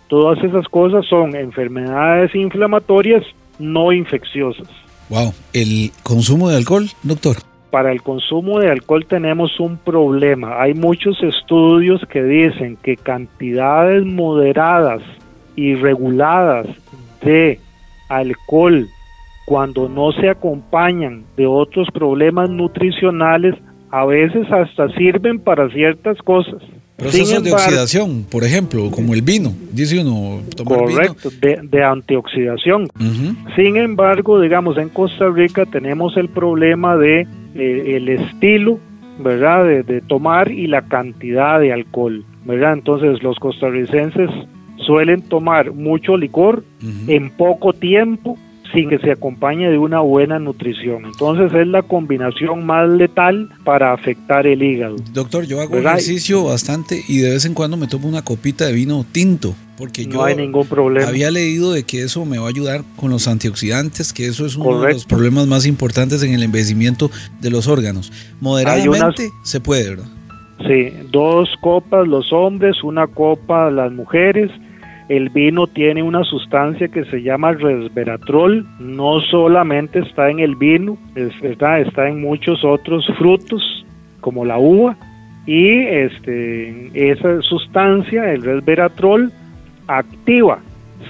todas 0.08 0.42
esas 0.44 0.68
cosas 0.68 1.06
son 1.06 1.34
enfermedades 1.34 2.34
inflamatorias 2.34 3.24
no 3.58 3.92
infecciosas. 3.92 4.68
Wow, 5.08 5.34
¿el 5.52 5.90
consumo 6.02 6.48
de 6.48 6.56
alcohol, 6.56 6.88
doctor? 7.02 7.36
Para 7.70 7.92
el 7.92 8.02
consumo 8.02 8.60
de 8.60 8.70
alcohol 8.70 9.06
tenemos 9.06 9.58
un 9.60 9.78
problema. 9.78 10.60
Hay 10.60 10.74
muchos 10.74 11.22
estudios 11.22 12.02
que 12.10 12.22
dicen 12.22 12.76
que 12.82 12.96
cantidades 12.96 14.04
moderadas 14.04 15.02
y 15.56 15.74
reguladas 15.74 16.66
de 17.22 17.60
alcohol 18.08 18.88
cuando 19.44 19.88
no 19.88 20.12
se 20.12 20.28
acompañan 20.28 21.24
de 21.36 21.46
otros 21.46 21.88
problemas 21.92 22.50
nutricionales, 22.50 23.54
a 23.90 24.04
veces 24.06 24.50
hasta 24.50 24.88
sirven 24.94 25.38
para 25.38 25.68
ciertas 25.70 26.18
cosas. 26.18 26.62
Procesos 26.96 27.42
de 27.42 27.52
oxidación, 27.52 28.24
por 28.30 28.44
ejemplo, 28.44 28.90
como 28.90 29.12
el 29.12 29.22
vino, 29.22 29.52
dice 29.72 30.00
uno, 30.00 30.40
tomar 30.56 30.78
correcto, 30.78 31.30
De, 31.40 31.84
antioxidación. 31.84 32.88
Sin 33.56 33.76
embargo, 33.76 34.40
digamos, 34.40 34.78
en 34.78 34.88
Costa 34.88 35.28
Rica 35.28 35.66
tenemos 35.66 36.16
el 36.16 36.28
problema 36.28 36.96
de 36.96 37.26
eh, 37.54 37.96
el 37.96 38.08
estilo, 38.08 38.78
¿verdad? 39.18 39.64
De, 39.64 39.82
de, 39.82 40.00
tomar 40.02 40.52
y 40.52 40.68
la 40.68 40.82
cantidad 40.82 41.58
de 41.58 41.72
alcohol, 41.72 42.24
¿verdad? 42.44 42.74
Entonces 42.74 43.20
los 43.22 43.36
costarricenses 43.40 44.30
suelen 44.86 45.22
tomar 45.22 45.72
mucho 45.72 46.16
licor 46.16 46.64
en 47.08 47.30
poco 47.30 47.72
tiempo 47.72 48.38
sin 48.72 48.88
que 48.88 48.98
se 48.98 49.12
acompañe 49.12 49.70
de 49.70 49.78
una 49.78 50.00
buena 50.00 50.38
nutrición. 50.38 51.04
Entonces 51.04 51.52
es 51.52 51.66
la 51.66 51.82
combinación 51.82 52.64
más 52.64 52.88
letal 52.88 53.50
para 53.64 53.92
afectar 53.92 54.46
el 54.46 54.62
hígado. 54.62 54.96
Doctor, 55.12 55.44
yo 55.44 55.60
hago 55.60 55.76
ejercicio 55.76 56.44
bastante 56.44 57.02
y 57.08 57.18
de 57.18 57.30
vez 57.30 57.44
en 57.44 57.54
cuando 57.54 57.76
me 57.76 57.86
tomo 57.86 58.08
una 58.08 58.22
copita 58.22 58.66
de 58.66 58.72
vino 58.72 59.04
tinto. 59.10 59.54
Porque 59.76 60.06
no 60.06 60.22
hay 60.22 60.36
ningún 60.36 60.66
problema. 60.66 61.08
había 61.08 61.30
leído 61.30 61.72
de 61.72 61.82
que 61.82 62.02
eso 62.02 62.24
me 62.24 62.38
va 62.38 62.46
a 62.46 62.50
ayudar 62.50 62.84
con 62.96 63.10
los 63.10 63.26
antioxidantes, 63.26 64.12
que 64.12 64.26
eso 64.26 64.46
es 64.46 64.54
uno 64.54 64.80
de 64.82 64.92
los 64.92 65.06
problemas 65.06 65.46
más 65.46 65.66
importantes 65.66 66.22
en 66.22 66.34
el 66.34 66.42
envejecimiento 66.42 67.10
de 67.40 67.50
los 67.50 67.66
órganos. 67.66 68.12
Moderadamente 68.40 69.30
se 69.42 69.60
puede, 69.60 69.90
¿verdad? 69.90 70.06
Sí, 70.68 70.92
dos 71.10 71.48
copas 71.60 72.06
los 72.06 72.32
hombres, 72.32 72.84
una 72.84 73.08
copa 73.08 73.70
las 73.70 73.90
mujeres 73.90 74.52
el 75.12 75.28
vino 75.28 75.66
tiene 75.66 76.02
una 76.02 76.24
sustancia 76.24 76.88
que 76.88 77.04
se 77.04 77.22
llama 77.22 77.52
resveratrol, 77.52 78.66
no 78.80 79.20
solamente 79.20 79.98
está 79.98 80.30
en 80.30 80.40
el 80.40 80.56
vino, 80.56 80.96
es 81.14 81.38
verdad, 81.42 81.82
está 81.82 82.08
en 82.08 82.22
muchos 82.22 82.64
otros 82.64 83.04
frutos 83.18 83.84
como 84.22 84.46
la 84.46 84.58
uva 84.58 84.96
y 85.44 85.80
este 85.80 87.10
esa 87.10 87.42
sustancia, 87.42 88.32
el 88.32 88.42
resveratrol 88.42 89.30
activa 89.86 90.60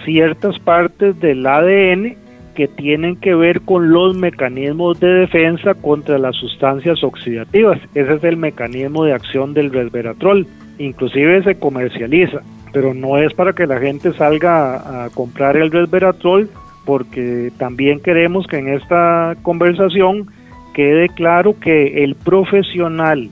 ciertas 0.04 0.58
partes 0.58 1.20
del 1.20 1.46
ADN 1.46 2.16
que 2.56 2.66
tienen 2.66 3.14
que 3.14 3.36
ver 3.36 3.60
con 3.60 3.92
los 3.92 4.16
mecanismos 4.16 4.98
de 4.98 5.12
defensa 5.20 5.74
contra 5.74 6.18
las 6.18 6.34
sustancias 6.34 7.04
oxidativas. 7.04 7.78
Ese 7.94 8.14
es 8.14 8.24
el 8.24 8.36
mecanismo 8.36 9.04
de 9.04 9.12
acción 9.12 9.54
del 9.54 9.70
resveratrol. 9.70 10.44
Inclusive 10.78 11.44
se 11.44 11.54
comercializa 11.54 12.42
pero 12.72 12.94
no 12.94 13.18
es 13.18 13.32
para 13.34 13.52
que 13.52 13.66
la 13.66 13.78
gente 13.78 14.12
salga 14.14 15.04
a, 15.04 15.10
comprar 15.10 15.56
el 15.56 15.70
resveratrol, 15.70 16.50
porque 16.84 17.52
también 17.58 18.00
queremos 18.00 18.46
que 18.46 18.58
en 18.58 18.68
esta 18.68 19.36
conversación 19.42 20.26
quede 20.74 21.08
claro 21.10 21.58
que 21.60 22.02
el 22.02 22.14
profesional 22.14 23.30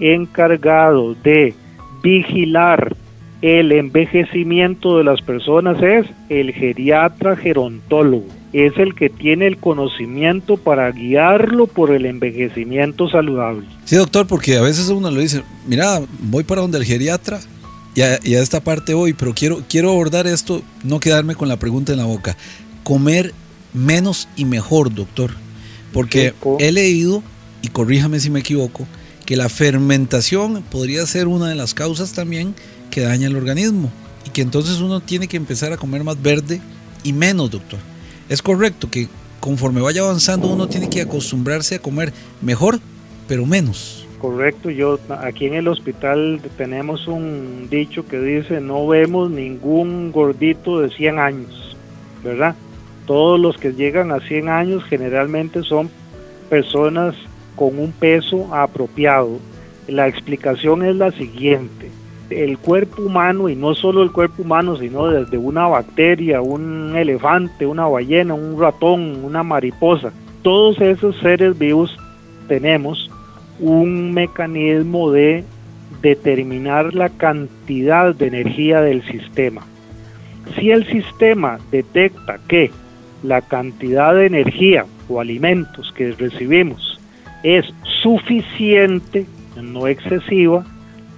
encargado 0.00 1.14
de 1.14 1.54
vigilar 2.02 2.96
el 3.42 3.72
envejecimiento 3.72 4.98
de 4.98 5.04
las 5.04 5.22
personas 5.22 5.82
es 5.82 6.06
el 6.28 6.52
geriatra 6.52 7.36
gerontólogo. 7.36 8.26
Es 8.52 8.76
el 8.78 8.94
que 8.94 9.08
tiene 9.08 9.46
el 9.46 9.56
conocimiento 9.58 10.56
para 10.56 10.90
guiarlo 10.90 11.66
por 11.68 11.92
el 11.92 12.04
envejecimiento 12.04 13.08
saludable. 13.08 13.64
Sí, 13.84 13.96
doctor, 13.96 14.26
porque 14.26 14.56
a 14.56 14.62
veces 14.62 14.88
uno 14.88 15.10
lo 15.10 15.20
dice, 15.20 15.42
mira, 15.66 16.00
voy 16.18 16.42
para 16.42 16.60
donde 16.60 16.78
el 16.78 16.84
geriatra 16.84 17.38
y 18.24 18.34
a, 18.34 18.40
esta 18.42 18.60
parte 18.60 18.94
hoy, 18.94 19.12
pero 19.12 19.34
quiero, 19.34 19.62
quiero 19.68 19.90
abordar 19.90 20.26
esto, 20.26 20.62
no 20.82 21.00
quedarme 21.00 21.34
con 21.34 21.48
la 21.48 21.58
pregunta 21.58 21.92
en 21.92 21.98
la 21.98 22.06
boca. 22.06 22.36
Comer 22.82 23.34
menos 23.74 24.28
y 24.36 24.44
mejor, 24.44 24.94
doctor. 24.94 25.32
Porque 25.92 26.34
he 26.58 26.72
leído, 26.72 27.22
y 27.62 27.68
corríjame 27.68 28.20
si 28.20 28.30
me 28.30 28.40
equivoco, 28.40 28.86
que 29.26 29.36
la 29.36 29.48
fermentación 29.48 30.62
podría 30.70 31.04
ser 31.06 31.26
una 31.26 31.48
de 31.48 31.54
las 31.54 31.74
causas 31.74 32.12
también 32.12 32.54
que 32.90 33.02
daña 33.02 33.26
el 33.26 33.36
organismo. 33.36 33.90
Y 34.26 34.30
que 34.30 34.42
entonces 34.42 34.78
uno 34.78 35.00
tiene 35.00 35.28
que 35.28 35.36
empezar 35.36 35.72
a 35.72 35.76
comer 35.76 36.04
más 36.04 36.20
verde 36.20 36.60
y 37.02 37.12
menos, 37.12 37.50
doctor. 37.50 37.80
Es 38.28 38.40
correcto 38.42 38.90
que 38.90 39.08
conforme 39.40 39.80
vaya 39.80 40.02
avanzando 40.02 40.48
uno 40.48 40.68
tiene 40.68 40.88
que 40.88 41.00
acostumbrarse 41.00 41.76
a 41.76 41.78
comer 41.80 42.12
mejor, 42.40 42.80
pero 43.26 43.46
menos. 43.46 43.99
Correcto, 44.20 44.68
yo 44.68 44.98
aquí 45.22 45.46
en 45.46 45.54
el 45.54 45.66
hospital 45.66 46.42
tenemos 46.58 47.08
un 47.08 47.68
dicho 47.70 48.06
que 48.06 48.20
dice 48.20 48.60
no 48.60 48.86
vemos 48.86 49.30
ningún 49.30 50.12
gordito 50.12 50.80
de 50.80 50.90
100 50.90 51.18
años, 51.18 51.74
¿verdad? 52.22 52.54
Todos 53.06 53.40
los 53.40 53.56
que 53.56 53.72
llegan 53.72 54.12
a 54.12 54.20
100 54.20 54.50
años 54.50 54.84
generalmente 54.84 55.62
son 55.62 55.88
personas 56.50 57.14
con 57.56 57.78
un 57.78 57.92
peso 57.92 58.54
apropiado. 58.54 59.38
La 59.88 60.06
explicación 60.06 60.84
es 60.84 60.96
la 60.96 61.12
siguiente. 61.12 61.90
El 62.28 62.58
cuerpo 62.58 63.02
humano, 63.02 63.48
y 63.48 63.56
no 63.56 63.74
solo 63.74 64.02
el 64.02 64.12
cuerpo 64.12 64.42
humano, 64.42 64.76
sino 64.76 65.06
desde 65.06 65.38
una 65.38 65.66
bacteria, 65.66 66.42
un 66.42 66.94
elefante, 66.94 67.64
una 67.64 67.86
ballena, 67.86 68.34
un 68.34 68.60
ratón, 68.60 69.24
una 69.24 69.42
mariposa, 69.42 70.12
todos 70.42 70.78
esos 70.80 71.18
seres 71.20 71.58
vivos 71.58 71.96
tenemos 72.48 73.09
un 73.60 74.12
mecanismo 74.12 75.10
de 75.10 75.44
determinar 76.02 76.94
la 76.94 77.10
cantidad 77.10 78.14
de 78.14 78.26
energía 78.26 78.80
del 78.80 79.02
sistema. 79.04 79.62
Si 80.56 80.70
el 80.70 80.86
sistema 80.86 81.58
detecta 81.70 82.38
que 82.48 82.70
la 83.22 83.42
cantidad 83.42 84.14
de 84.14 84.26
energía 84.26 84.86
o 85.08 85.20
alimentos 85.20 85.92
que 85.94 86.12
recibimos 86.12 86.98
es 87.42 87.66
suficiente, 88.02 89.26
no 89.60 89.86
excesiva, 89.86 90.64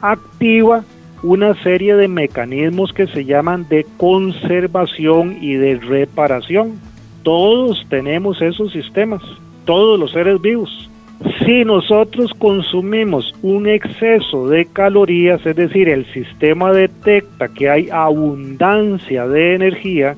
activa 0.00 0.84
una 1.22 1.54
serie 1.62 1.94
de 1.94 2.08
mecanismos 2.08 2.92
que 2.92 3.06
se 3.06 3.25
llaman 3.25 3.68
de 3.68 3.87
conservación 3.96 5.38
y 5.40 5.54
de 5.54 5.76
reparación. 5.76 6.80
Todos 7.22 7.87
tenemos 7.88 8.42
esos 8.42 8.72
sistemas, 8.72 9.22
todos 9.64 9.99
los 9.99 10.11
seres 10.11 10.40
vivos. 10.40 10.90
Si 11.44 11.64
nosotros 11.64 12.32
consumimos 12.38 13.34
un 13.42 13.68
exceso 13.68 14.48
de 14.48 14.64
calorías, 14.64 15.44
es 15.46 15.54
decir, 15.54 15.88
el 15.88 16.04
sistema 16.12 16.72
detecta 16.72 17.48
que 17.48 17.70
hay 17.70 17.88
abundancia 17.90 19.26
de 19.28 19.54
energía, 19.54 20.16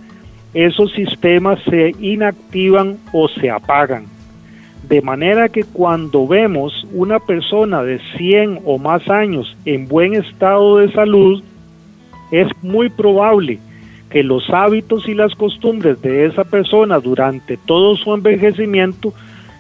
esos 0.55 0.93
sistemas 0.93 1.61
se 1.69 1.95
inactivan 1.99 2.97
o 3.13 3.29
se 3.29 3.51
apagan. 3.51 4.07
De 4.89 5.03
manera 5.03 5.49
que 5.49 5.65
cuando 5.65 6.27
vemos 6.27 6.87
una 6.93 7.19
persona 7.19 7.83
de 7.83 8.01
100 8.17 8.61
o 8.65 8.79
más 8.79 9.09
años 9.09 9.57
en 9.65 9.89
buen 9.89 10.15
estado 10.15 10.79
de 10.79 10.93
salud, 10.93 11.43
es 12.31 12.49
muy 12.63 12.89
probable 12.89 13.59
que 14.11 14.23
los 14.23 14.49
hábitos 14.51 15.09
y 15.09 15.15
las 15.15 15.35
costumbres 15.35 16.01
de 16.01 16.27
esa 16.27 16.45
persona 16.45 16.99
durante 16.99 17.57
todo 17.57 17.97
su 17.97 18.15
envejecimiento 18.15 19.13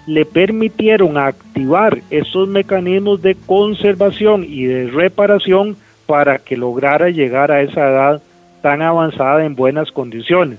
le 0.06 0.24
permitieron 0.24 1.16
activar 1.16 2.02
esos 2.10 2.48
mecanismos 2.48 3.22
de 3.22 3.34
conservación 3.34 4.44
y 4.46 4.64
de 4.64 4.90
reparación 4.90 5.76
para 6.06 6.38
que 6.38 6.56
lograra 6.56 7.08
llegar 7.08 7.50
a 7.50 7.62
esa 7.62 7.88
edad 7.88 8.22
tan 8.60 8.82
avanzada 8.82 9.44
en 9.44 9.54
buenas 9.54 9.90
condiciones. 9.90 10.58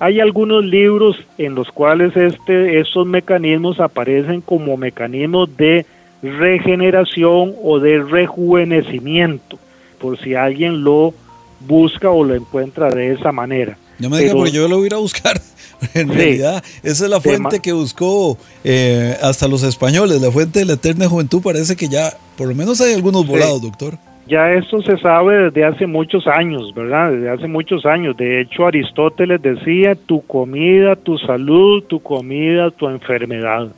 Hay 0.00 0.20
algunos 0.20 0.64
libros 0.64 1.16
en 1.38 1.54
los 1.54 1.70
cuales 1.70 2.16
este, 2.16 2.80
estos 2.80 3.06
mecanismos 3.06 3.78
aparecen 3.80 4.40
como 4.40 4.76
mecanismos 4.76 5.56
de 5.56 5.86
regeneración 6.22 7.54
o 7.62 7.78
de 7.78 8.02
rejuvenecimiento, 8.02 9.58
por 10.00 10.18
si 10.18 10.34
alguien 10.34 10.82
lo 10.82 11.14
busca 11.60 12.10
o 12.10 12.24
lo 12.24 12.34
encuentra 12.34 12.90
de 12.90 13.12
esa 13.12 13.30
manera. 13.30 13.76
No 13.98 14.10
me 14.10 14.18
diga 14.18 14.32
porque 14.32 14.52
yo 14.52 14.68
lo 14.68 14.76
voy 14.76 14.84
a 14.84 14.86
ir 14.86 14.94
a 14.94 14.98
buscar. 14.98 15.40
En 15.92 16.08
realidad, 16.08 16.64
esa 16.82 17.04
es 17.04 17.10
la 17.10 17.20
fuente 17.20 17.60
que 17.60 17.72
buscó 17.72 18.38
eh, 18.62 19.16
hasta 19.20 19.48
los 19.48 19.62
españoles, 19.62 20.22
la 20.22 20.30
fuente 20.30 20.60
de 20.60 20.64
la 20.64 20.74
eterna 20.74 21.08
juventud 21.08 21.42
parece 21.42 21.76
que 21.76 21.88
ya 21.88 22.16
Por 22.38 22.48
lo 22.48 22.54
menos 22.54 22.80
hay 22.80 22.94
algunos 22.94 23.26
volados, 23.26 23.60
doctor. 23.60 23.98
Ya 24.26 24.50
esto 24.52 24.80
se 24.80 24.96
sabe 24.96 25.50
desde 25.50 25.64
hace 25.64 25.86
muchos 25.86 26.26
años, 26.26 26.72
¿verdad? 26.74 27.12
Desde 27.12 27.28
hace 27.28 27.46
muchos 27.48 27.84
años. 27.84 28.16
De 28.16 28.40
hecho, 28.40 28.66
Aristóteles 28.66 29.42
decía, 29.42 29.94
tu 29.94 30.22
comida, 30.22 30.96
tu 30.96 31.18
salud, 31.18 31.82
tu 31.82 32.00
comida, 32.00 32.70
tu 32.70 32.88
enfermedad. 32.88 33.68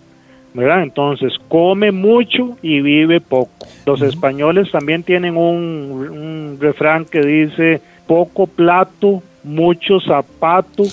¿verdad? 0.55 0.85
Entonces, 0.85 1.35
come 1.49 1.93
mucho 1.93 2.57
y 2.63 2.81
vive 2.81 3.21
poco. 3.21 3.67
Los 3.85 4.01
españoles 4.01 4.71
también 4.71 5.03
tienen 5.03 5.37
un, 5.37 6.09
un 6.11 6.59
refrán 6.59 7.05
que 7.05 7.21
dice, 7.21 7.83
poco 8.07 8.47
plato, 8.47 9.23
mucho 9.47 10.01
zapato, 10.01 10.85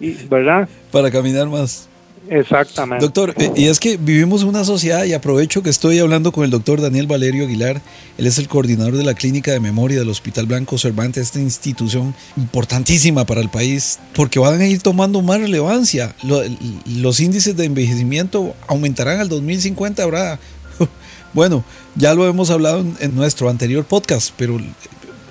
y, 0.00 0.12
¿verdad? 0.28 0.68
Para 0.90 1.10
caminar 1.10 1.48
más. 1.48 1.88
Exactamente. 2.28 3.04
Doctor, 3.04 3.34
eh, 3.38 3.50
y 3.56 3.64
es 3.66 3.80
que 3.80 3.96
vivimos 3.96 4.42
en 4.42 4.48
una 4.48 4.64
sociedad, 4.64 5.04
y 5.04 5.14
aprovecho 5.14 5.62
que 5.62 5.70
estoy 5.70 5.98
hablando 5.98 6.30
con 6.30 6.44
el 6.44 6.50
doctor 6.50 6.80
Daniel 6.80 7.08
Valerio 7.08 7.44
Aguilar, 7.44 7.82
él 8.18 8.26
es 8.26 8.38
el 8.38 8.46
coordinador 8.46 8.96
de 8.96 9.02
la 9.02 9.14
Clínica 9.14 9.50
de 9.50 9.58
Memoria 9.58 9.98
del 9.98 10.08
Hospital 10.08 10.46
Blanco 10.46 10.78
Cervantes, 10.78 11.24
esta 11.24 11.40
institución 11.40 12.14
importantísima 12.36 13.26
para 13.26 13.40
el 13.40 13.48
país, 13.48 13.98
porque 14.14 14.38
van 14.38 14.60
a 14.60 14.66
ir 14.66 14.80
tomando 14.80 15.22
más 15.22 15.40
relevancia. 15.40 16.14
los 16.22 17.18
índices 17.18 17.56
de 17.56 17.64
envejecimiento 17.64 18.54
aumentarán 18.68 19.20
al 19.20 19.28
2050, 19.28 20.02
habrá... 20.02 20.38
Bueno, 21.32 21.62
ya 21.94 22.12
lo 22.12 22.26
hemos 22.26 22.50
hablado 22.50 22.84
en 22.98 23.14
nuestro 23.14 23.48
anterior 23.48 23.84
podcast, 23.84 24.34
pero 24.36 24.58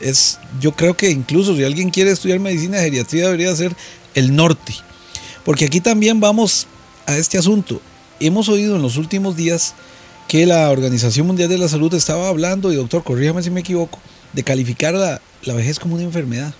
es, 0.02 0.40
yo 0.60 0.72
creo 0.74 0.96
que 0.96 1.10
incluso 1.10 1.56
si 1.56 1.64
alguien 1.64 1.90
quiere 1.90 2.12
estudiar 2.12 2.40
medicina 2.40 2.78
de 2.78 2.86
geriatría 2.86 3.26
debería 3.26 3.56
ser 3.56 3.74
el 4.16 4.36
norte. 4.36 4.74
Porque 5.44 5.66
aquí 5.66 5.82
también 5.82 6.20
vamos 6.20 6.68
a 7.06 7.18
este 7.18 7.38
asunto. 7.38 7.82
Hemos 8.20 8.50
oído 8.50 8.76
en 8.76 8.82
los 8.82 8.98
últimos 8.98 9.36
días 9.36 9.76
que 10.28 10.46
la 10.46 10.70
Organización 10.70 11.26
Mundial 11.26 11.50
de 11.50 11.58
la 11.58 11.68
Salud 11.68 11.94
estaba 11.94 12.30
hablando, 12.30 12.72
y 12.72 12.76
doctor, 12.76 13.04
corríjame 13.04 13.42
si 13.42 13.50
me 13.50 13.62
equivoco, 13.62 14.00
de 14.34 14.44
calificar 14.44 14.94
la, 14.94 15.22
la 15.44 15.54
vejez 15.54 15.80
como 15.80 15.96
una 15.96 16.04
enfermedad. 16.04 16.54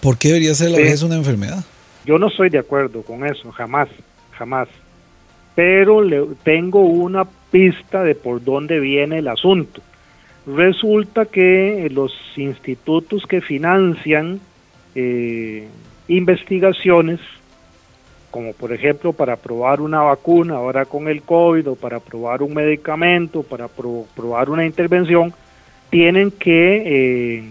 ¿Por 0.00 0.18
qué 0.18 0.28
debería 0.28 0.54
ser 0.54 0.70
la 0.70 0.78
vejez 0.78 1.02
una 1.02 1.16
enfermedad? 1.16 1.64
Yo 2.04 2.18
no 2.18 2.28
estoy 2.28 2.50
de 2.50 2.58
acuerdo 2.58 3.02
con 3.02 3.24
eso, 3.24 3.50
jamás, 3.52 3.88
jamás. 4.32 4.68
Pero 5.54 6.02
le, 6.02 6.26
tengo 6.42 6.80
una 6.80 7.24
pista 7.50 8.02
de 8.02 8.14
por 8.14 8.42
dónde 8.42 8.80
viene 8.80 9.18
el 9.18 9.28
asunto. 9.28 9.80
Resulta 10.46 11.26
que 11.26 11.88
los 11.92 12.12
institutos 12.36 13.26
que 13.26 13.40
financian 13.40 14.40
eh, 14.94 15.68
investigaciones 16.08 17.20
como 18.32 18.54
por 18.54 18.72
ejemplo 18.72 19.12
para 19.12 19.36
probar 19.36 19.80
una 19.80 20.00
vacuna 20.00 20.56
ahora 20.56 20.86
con 20.86 21.06
el 21.06 21.22
COVID 21.22 21.68
o 21.68 21.74
para 21.76 22.00
probar 22.00 22.42
un 22.42 22.54
medicamento, 22.54 23.42
para 23.42 23.68
probar 23.68 24.48
una 24.48 24.64
intervención, 24.64 25.34
tienen 25.90 26.30
que 26.30 26.82
eh, 26.86 27.44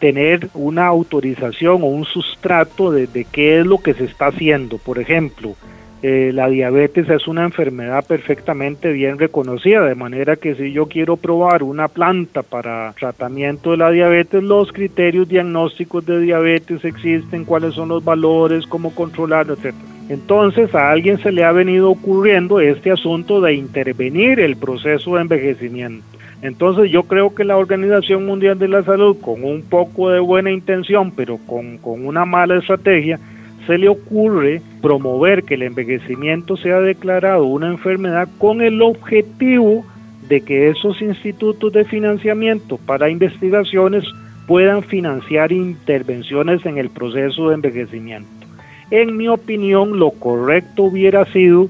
tener 0.00 0.50
una 0.54 0.86
autorización 0.86 1.82
o 1.82 1.86
un 1.86 2.04
sustrato 2.04 2.90
de, 2.90 3.26
qué 3.30 3.60
es 3.60 3.66
lo 3.66 3.78
que 3.78 3.94
se 3.94 4.04
está 4.04 4.26
haciendo. 4.26 4.78
Por 4.78 4.98
ejemplo, 4.98 5.54
eh, 6.00 6.30
la 6.32 6.48
diabetes 6.48 7.08
es 7.10 7.26
una 7.26 7.42
enfermedad 7.42 8.06
perfectamente 8.06 8.92
bien 8.92 9.18
reconocida, 9.18 9.82
de 9.82 9.96
manera 9.96 10.36
que 10.36 10.54
si 10.54 10.70
yo 10.70 10.86
quiero 10.86 11.16
probar 11.16 11.64
una 11.64 11.88
planta 11.88 12.44
para 12.44 12.94
tratamiento 12.98 13.72
de 13.72 13.78
la 13.78 13.90
diabetes, 13.90 14.42
los 14.44 14.70
criterios 14.70 15.28
diagnósticos 15.28 16.06
de 16.06 16.20
diabetes 16.20 16.84
existen, 16.84 17.44
cuáles 17.44 17.74
son 17.74 17.88
los 17.88 18.04
valores, 18.04 18.64
cómo 18.66 18.94
controlarlo, 18.94 19.54
etc. 19.54 19.74
Entonces 20.08 20.72
a 20.72 20.90
alguien 20.90 21.18
se 21.18 21.32
le 21.32 21.42
ha 21.42 21.50
venido 21.50 21.90
ocurriendo 21.90 22.60
este 22.60 22.92
asunto 22.92 23.40
de 23.40 23.54
intervenir 23.54 24.38
el 24.38 24.56
proceso 24.56 25.16
de 25.16 25.22
envejecimiento. 25.22 26.04
Entonces 26.42 26.92
yo 26.92 27.02
creo 27.02 27.34
que 27.34 27.42
la 27.42 27.56
Organización 27.56 28.24
Mundial 28.24 28.56
de 28.60 28.68
la 28.68 28.84
Salud, 28.84 29.16
con 29.20 29.42
un 29.42 29.62
poco 29.62 30.10
de 30.10 30.20
buena 30.20 30.52
intención, 30.52 31.10
pero 31.10 31.38
con, 31.38 31.78
con 31.78 32.06
una 32.06 32.24
mala 32.24 32.58
estrategia, 32.58 33.18
se 33.68 33.76
le 33.76 33.86
ocurre 33.90 34.62
promover 34.80 35.44
que 35.44 35.54
el 35.54 35.62
envejecimiento 35.62 36.56
sea 36.56 36.80
declarado 36.80 37.44
una 37.44 37.68
enfermedad 37.68 38.26
con 38.38 38.62
el 38.62 38.80
objetivo 38.80 39.84
de 40.26 40.40
que 40.40 40.70
esos 40.70 41.02
institutos 41.02 41.74
de 41.74 41.84
financiamiento 41.84 42.78
para 42.78 43.10
investigaciones 43.10 44.04
puedan 44.46 44.82
financiar 44.82 45.52
intervenciones 45.52 46.64
en 46.64 46.78
el 46.78 46.88
proceso 46.88 47.50
de 47.50 47.56
envejecimiento. 47.56 48.30
En 48.90 49.18
mi 49.18 49.28
opinión, 49.28 49.98
lo 49.98 50.12
correcto 50.12 50.84
hubiera 50.84 51.26
sido 51.26 51.68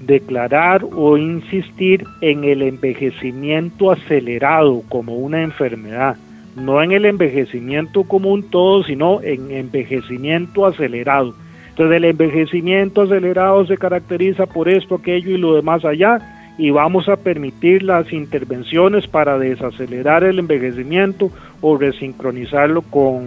declarar 0.00 0.84
o 0.84 1.16
insistir 1.16 2.04
en 2.20 2.44
el 2.44 2.60
envejecimiento 2.60 3.90
acelerado 3.90 4.82
como 4.90 5.14
una 5.14 5.42
enfermedad 5.42 6.18
no 6.58 6.82
en 6.82 6.92
el 6.92 7.06
envejecimiento 7.06 8.04
como 8.04 8.30
un 8.30 8.50
todo, 8.50 8.82
sino 8.84 9.22
en 9.22 9.50
envejecimiento 9.50 10.66
acelerado. 10.66 11.34
Entonces 11.70 11.96
el 11.96 12.04
envejecimiento 12.04 13.02
acelerado 13.02 13.64
se 13.66 13.76
caracteriza 13.76 14.46
por 14.46 14.68
esto, 14.68 14.96
aquello 14.96 15.30
y 15.30 15.38
lo 15.38 15.54
demás 15.54 15.84
allá, 15.84 16.18
y 16.58 16.70
vamos 16.70 17.08
a 17.08 17.16
permitir 17.16 17.84
las 17.84 18.12
intervenciones 18.12 19.06
para 19.06 19.38
desacelerar 19.38 20.24
el 20.24 20.40
envejecimiento 20.40 21.30
o 21.60 21.76
resincronizarlo 21.76 22.82
con 22.82 23.24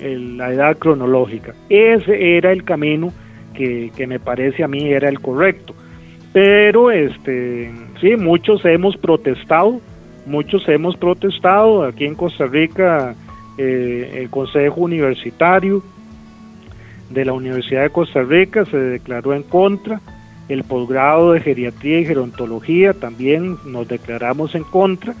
la 0.00 0.52
edad 0.52 0.78
cronológica. 0.78 1.54
Ese 1.68 2.36
era 2.36 2.50
el 2.50 2.64
camino 2.64 3.12
que, 3.54 3.92
que 3.94 4.06
me 4.06 4.18
parece 4.18 4.64
a 4.64 4.68
mí 4.68 4.88
era 4.88 5.08
el 5.08 5.20
correcto. 5.20 5.74
Pero 6.32 6.90
este 6.90 7.70
sí, 8.00 8.16
muchos 8.16 8.64
hemos 8.64 8.96
protestado 8.96 9.80
muchos 10.26 10.68
hemos 10.68 10.96
protestado 10.96 11.84
aquí 11.84 12.04
en 12.04 12.14
Costa 12.14 12.46
Rica 12.46 13.14
eh, 13.58 14.20
el 14.22 14.30
Consejo 14.30 14.80
Universitario 14.80 15.82
de 17.10 17.24
la 17.24 17.32
Universidad 17.32 17.82
de 17.82 17.90
Costa 17.90 18.22
Rica 18.22 18.64
se 18.64 18.76
declaró 18.76 19.34
en 19.34 19.42
contra 19.42 20.00
el 20.48 20.64
posgrado 20.64 21.32
de 21.32 21.40
geriatría 21.40 22.00
y 22.00 22.06
gerontología 22.06 22.94
también 22.94 23.56
nos 23.66 23.88
declaramos 23.88 24.54
en 24.54 24.64
contra 24.64 25.14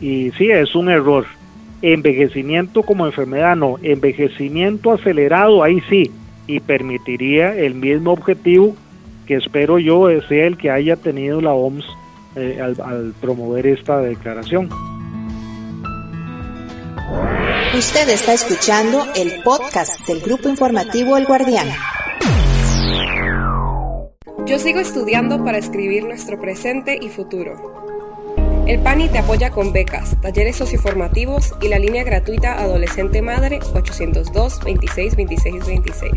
y 0.00 0.30
sí 0.32 0.50
es 0.50 0.74
un 0.74 0.88
error. 0.88 1.26
Envejecimiento 1.82 2.82
como 2.82 3.06
enfermedad 3.06 3.56
no 3.56 3.76
envejecimiento 3.82 4.92
acelerado 4.92 5.62
ahí 5.62 5.80
sí 5.88 6.10
y 6.46 6.60
permitiría 6.60 7.54
el 7.54 7.74
mismo 7.74 8.12
objetivo 8.12 8.74
que 9.26 9.36
espero 9.36 9.78
yo 9.78 10.08
sea 10.28 10.46
el 10.46 10.56
que 10.56 10.70
haya 10.70 10.96
tenido 10.96 11.40
la 11.40 11.52
OMS 11.52 11.84
eh, 12.38 12.60
al, 12.60 13.14
promover 13.20 13.66
esta 13.66 13.98
declaración. 13.98 14.68
Usted 17.76 18.08
está 18.08 18.32
escuchando 18.32 19.04
el 19.16 19.42
podcast 19.42 20.06
del 20.06 20.20
Grupo 20.20 20.48
Informativo 20.48 21.16
El 21.16 21.26
Guardián. 21.26 21.68
Yo 24.46 24.58
sigo 24.58 24.80
estudiando 24.80 25.44
para 25.44 25.58
escribir 25.58 26.04
nuestro 26.04 26.40
presente 26.40 26.98
y 27.00 27.08
futuro. 27.08 27.84
El 28.66 28.80
PANI 28.80 29.08
te 29.08 29.18
apoya 29.18 29.50
con 29.50 29.72
becas, 29.72 30.20
talleres 30.20 30.56
socioformativos 30.56 31.54
y 31.60 31.68
la 31.68 31.78
línea 31.78 32.04
gratuita 32.04 32.60
Adolescente 32.60 33.20
Madre 33.20 33.60
802 33.74 34.60
26 34.64 35.16
26 35.16 35.66
26. 35.66 36.12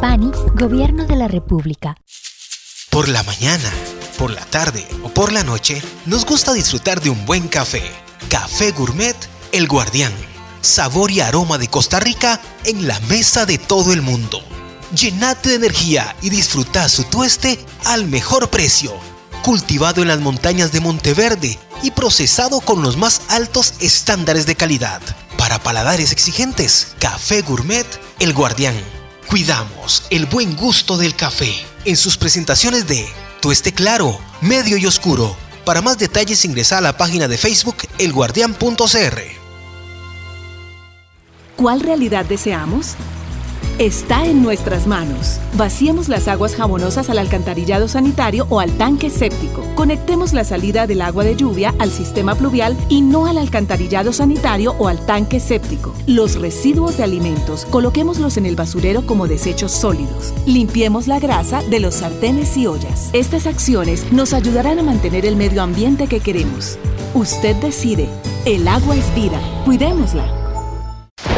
PANI, 0.00 0.30
Gobierno 0.54 1.06
de 1.06 1.16
la 1.16 1.28
República. 1.28 1.96
Por 2.90 3.08
la 3.08 3.22
mañana 3.22 3.70
por 4.20 4.30
la 4.32 4.44
tarde 4.44 4.86
o 5.02 5.08
por 5.08 5.32
la 5.32 5.44
noche, 5.44 5.82
nos 6.04 6.26
gusta 6.26 6.52
disfrutar 6.52 7.00
de 7.00 7.08
un 7.08 7.24
buen 7.24 7.48
café. 7.48 7.82
Café 8.28 8.70
Gourmet 8.70 9.16
El 9.50 9.66
Guardián. 9.66 10.12
Sabor 10.60 11.10
y 11.10 11.20
aroma 11.20 11.56
de 11.56 11.68
Costa 11.68 12.00
Rica 12.00 12.38
en 12.64 12.86
la 12.86 13.00
mesa 13.08 13.46
de 13.46 13.56
todo 13.56 13.94
el 13.94 14.02
mundo. 14.02 14.42
Llenate 14.94 15.48
de 15.48 15.54
energía 15.54 16.14
y 16.20 16.28
disfruta 16.28 16.86
su 16.90 17.04
tueste 17.04 17.58
al 17.86 18.08
mejor 18.08 18.50
precio. 18.50 18.92
Cultivado 19.42 20.02
en 20.02 20.08
las 20.08 20.20
montañas 20.20 20.70
de 20.70 20.80
Monteverde 20.80 21.58
y 21.82 21.92
procesado 21.92 22.60
con 22.60 22.82
los 22.82 22.98
más 22.98 23.22
altos 23.28 23.72
estándares 23.80 24.44
de 24.44 24.54
calidad. 24.54 25.00
Para 25.38 25.62
paladares 25.62 26.12
exigentes, 26.12 26.88
Café 26.98 27.40
Gourmet 27.40 27.86
El 28.18 28.34
Guardián. 28.34 28.76
Cuidamos 29.28 30.02
el 30.10 30.26
buen 30.26 30.56
gusto 30.56 30.98
del 30.98 31.16
café 31.16 31.54
en 31.86 31.96
sus 31.96 32.18
presentaciones 32.18 32.86
de 32.86 33.08
esté 33.48 33.72
claro, 33.72 34.18
medio 34.40 34.76
y 34.76 34.86
oscuro. 34.86 35.34
Para 35.64 35.82
más 35.82 35.98
detalles 35.98 36.44
ingresa 36.44 36.78
a 36.78 36.80
la 36.80 36.96
página 36.96 37.28
de 37.28 37.38
Facebook 37.38 37.76
elguardian.cr. 37.98 39.20
¿Cuál 41.56 41.80
realidad 41.80 42.24
deseamos? 42.24 42.96
Está 43.80 44.26
en 44.26 44.42
nuestras 44.42 44.86
manos. 44.86 45.40
Vaciemos 45.56 46.10
las 46.10 46.28
aguas 46.28 46.54
jabonosas 46.54 47.08
al 47.08 47.16
alcantarillado 47.18 47.88
sanitario 47.88 48.46
o 48.50 48.60
al 48.60 48.72
tanque 48.72 49.08
séptico. 49.08 49.64
Conectemos 49.74 50.34
la 50.34 50.44
salida 50.44 50.86
del 50.86 51.00
agua 51.00 51.24
de 51.24 51.34
lluvia 51.34 51.74
al 51.78 51.90
sistema 51.90 52.34
pluvial 52.34 52.76
y 52.90 53.00
no 53.00 53.24
al 53.24 53.38
alcantarillado 53.38 54.12
sanitario 54.12 54.74
o 54.78 54.88
al 54.88 55.06
tanque 55.06 55.40
séptico. 55.40 55.94
Los 56.06 56.38
residuos 56.38 56.98
de 56.98 57.04
alimentos, 57.04 57.64
coloquémoslos 57.70 58.36
en 58.36 58.44
el 58.44 58.54
basurero 58.54 59.06
como 59.06 59.26
desechos 59.26 59.72
sólidos. 59.72 60.34
Limpiemos 60.44 61.08
la 61.08 61.18
grasa 61.18 61.62
de 61.62 61.80
los 61.80 61.94
sartenes 61.94 62.58
y 62.58 62.66
ollas. 62.66 63.08
Estas 63.14 63.46
acciones 63.46 64.12
nos 64.12 64.34
ayudarán 64.34 64.78
a 64.78 64.82
mantener 64.82 65.24
el 65.24 65.36
medio 65.36 65.62
ambiente 65.62 66.06
que 66.06 66.20
queremos. 66.20 66.78
Usted 67.14 67.56
decide. 67.56 68.10
El 68.44 68.68
agua 68.68 68.94
es 68.94 69.14
vida. 69.14 69.40
Cuidémosla. 69.64 70.26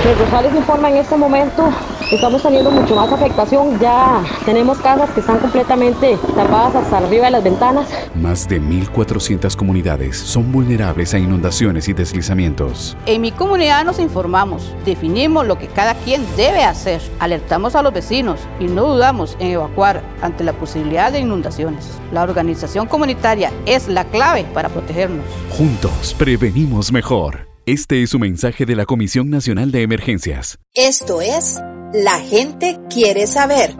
Pues 0.02 0.18
Rosales 0.18 0.52
informa 0.56 0.90
en 0.90 0.96
este 0.96 1.16
momento 1.16 1.72
estamos 2.16 2.42
teniendo 2.42 2.70
mucho 2.70 2.94
más 2.94 3.10
afectación. 3.10 3.78
Ya 3.80 4.22
tenemos 4.44 4.78
casas 4.78 5.10
que 5.10 5.20
están 5.20 5.38
completamente 5.38 6.18
tapadas 6.34 6.74
hasta 6.74 6.98
arriba 6.98 7.26
de 7.26 7.30
las 7.32 7.44
ventanas. 7.44 7.88
Más 8.14 8.48
de 8.48 8.60
1.400 8.60 9.56
comunidades 9.56 10.18
son 10.18 10.52
vulnerables 10.52 11.14
a 11.14 11.18
inundaciones 11.18 11.88
y 11.88 11.92
deslizamientos. 11.92 12.96
En 13.06 13.20
mi 13.20 13.32
comunidad 13.32 13.84
nos 13.84 13.98
informamos, 13.98 14.74
definimos 14.84 15.46
lo 15.46 15.58
que 15.58 15.68
cada 15.68 15.94
quien 15.94 16.24
debe 16.36 16.64
hacer, 16.64 17.00
alertamos 17.18 17.74
a 17.74 17.82
los 17.82 17.92
vecinos 17.92 18.40
y 18.60 18.64
no 18.64 18.94
dudamos 18.94 19.36
en 19.38 19.52
evacuar 19.52 20.02
ante 20.20 20.44
la 20.44 20.52
posibilidad 20.52 21.12
de 21.12 21.20
inundaciones. 21.20 21.86
La 22.12 22.22
organización 22.22 22.86
comunitaria 22.86 23.52
es 23.66 23.88
la 23.88 24.04
clave 24.04 24.44
para 24.52 24.68
protegernos. 24.68 25.24
Juntos 25.50 26.14
prevenimos 26.18 26.92
mejor. 26.92 27.48
Este 27.64 28.02
es 28.02 28.10
su 28.10 28.18
mensaje 28.18 28.66
de 28.66 28.74
la 28.74 28.86
Comisión 28.86 29.30
Nacional 29.30 29.70
de 29.70 29.82
Emergencias. 29.82 30.58
Esto 30.74 31.20
es 31.20 31.62
La 31.92 32.20
gente 32.20 32.78
quiere 32.88 33.26
saber. 33.26 33.76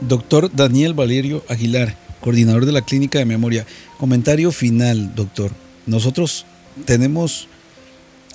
Doctor 0.00 0.48
Daniel 0.54 0.94
Valerio 0.94 1.42
Aguilar, 1.48 1.96
coordinador 2.20 2.66
de 2.66 2.70
la 2.70 2.82
Clínica 2.82 3.18
de 3.18 3.24
Memoria. 3.24 3.66
Comentario 3.98 4.52
final, 4.52 5.12
doctor. 5.16 5.50
Nosotros 5.86 6.46
tenemos 6.84 7.48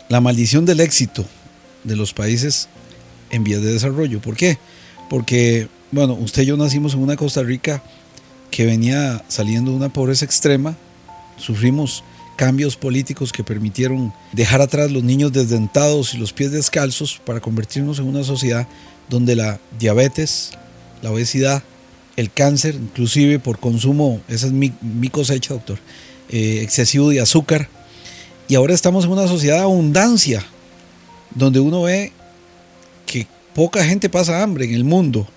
la 0.09 0.19
maldición 0.19 0.65
del 0.65 0.81
éxito 0.81 1.25
de 1.85 1.95
los 1.95 2.13
países 2.13 2.67
en 3.29 3.45
vías 3.45 3.61
de 3.61 3.71
desarrollo. 3.71 4.19
¿Por 4.19 4.35
qué? 4.35 4.57
Porque, 5.09 5.69
bueno, 5.91 6.13
usted 6.15 6.41
y 6.41 6.47
yo 6.47 6.57
nacimos 6.57 6.95
en 6.95 6.99
una 6.99 7.15
Costa 7.15 7.43
Rica 7.43 7.81
que 8.49 8.65
venía 8.65 9.23
saliendo 9.29 9.71
de 9.71 9.77
una 9.77 9.93
pobreza 9.93 10.25
extrema, 10.25 10.75
sufrimos 11.37 12.03
cambios 12.35 12.75
políticos 12.75 13.31
que 13.31 13.43
permitieron 13.43 14.13
dejar 14.33 14.61
atrás 14.61 14.91
los 14.91 15.03
niños 15.03 15.31
desdentados 15.31 16.13
y 16.13 16.17
los 16.17 16.33
pies 16.33 16.51
descalzos 16.51 17.21
para 17.25 17.39
convertirnos 17.39 17.99
en 17.99 18.07
una 18.07 18.23
sociedad 18.23 18.67
donde 19.09 19.35
la 19.35 19.59
diabetes, 19.77 20.51
la 21.01 21.11
obesidad, 21.11 21.63
el 22.15 22.31
cáncer, 22.31 22.75
inclusive 22.75 23.39
por 23.39 23.59
consumo, 23.59 24.21
esa 24.27 24.47
es 24.47 24.53
mi, 24.53 24.71
cosecha, 25.09 25.53
doctor, 25.53 25.79
eh, 26.29 26.59
excesivo 26.61 27.09
de 27.09 27.21
azúcar. 27.21 27.69
Y 28.47 28.55
ahora 28.55 28.73
estamos 28.73 29.05
en 29.05 29.11
una 29.11 29.27
sociedad 29.27 29.57
de 29.57 29.63
abundancia, 29.63 30.45
donde 31.35 31.59
uno 31.59 31.83
ve 31.83 32.11
que 33.05 33.27
poca 33.55 33.83
gente 33.83 34.09
pasa 34.09 34.43
hambre 34.43 34.65
en 34.65 34.73
el 34.73 34.83
mundo. 34.83 35.27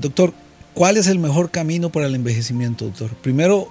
Doctor, 0.00 0.34
¿cuál 0.74 0.96
es 0.96 1.06
el 1.06 1.18
mejor 1.18 1.50
camino 1.50 1.90
para 1.90 2.06
el 2.06 2.14
envejecimiento, 2.14 2.86
doctor? 2.86 3.10
Primero, 3.16 3.68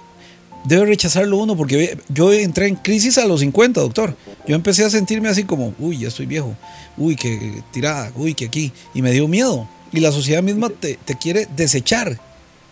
debe 0.64 0.86
rechazarlo 0.86 1.38
uno 1.38 1.56
porque 1.56 1.98
yo 2.08 2.32
entré 2.32 2.68
en 2.68 2.76
crisis 2.76 3.18
a 3.18 3.26
los 3.26 3.40
50, 3.40 3.80
doctor. 3.80 4.16
Yo 4.46 4.54
empecé 4.54 4.84
a 4.84 4.90
sentirme 4.90 5.28
así 5.28 5.44
como, 5.44 5.74
uy, 5.78 5.98
ya 5.98 6.08
estoy 6.08 6.26
viejo, 6.26 6.54
uy, 6.96 7.16
que 7.16 7.62
tirada, 7.72 8.12
uy, 8.16 8.34
que 8.34 8.46
aquí. 8.46 8.72
Y 8.94 9.02
me 9.02 9.12
dio 9.12 9.28
miedo. 9.28 9.68
Y 9.92 10.00
la 10.00 10.12
sociedad 10.12 10.42
misma 10.42 10.70
te, 10.70 10.98
quiere 11.20 11.48
desechar, 11.56 12.18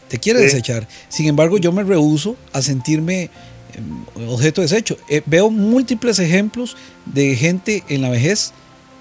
te 0.09 0.19
quiere 0.19 0.41
desechar. 0.41 0.87
Sin 1.09 1.27
embargo, 1.27 1.59
yo 1.59 1.73
me 1.73 1.83
rehuso 1.83 2.37
a 2.53 2.63
sentirme 2.63 3.31
em, 3.75 4.29
objeto 4.29 4.61
de 4.61 4.69
desecho. 4.69 4.97
Eh, 5.09 5.23
veo 5.27 5.51
múltiples 5.51 6.19
ejemplos 6.21 6.77
de 7.07 7.35
gente 7.35 7.83
en 7.89 8.03
la 8.03 8.11
vejez 8.11 8.53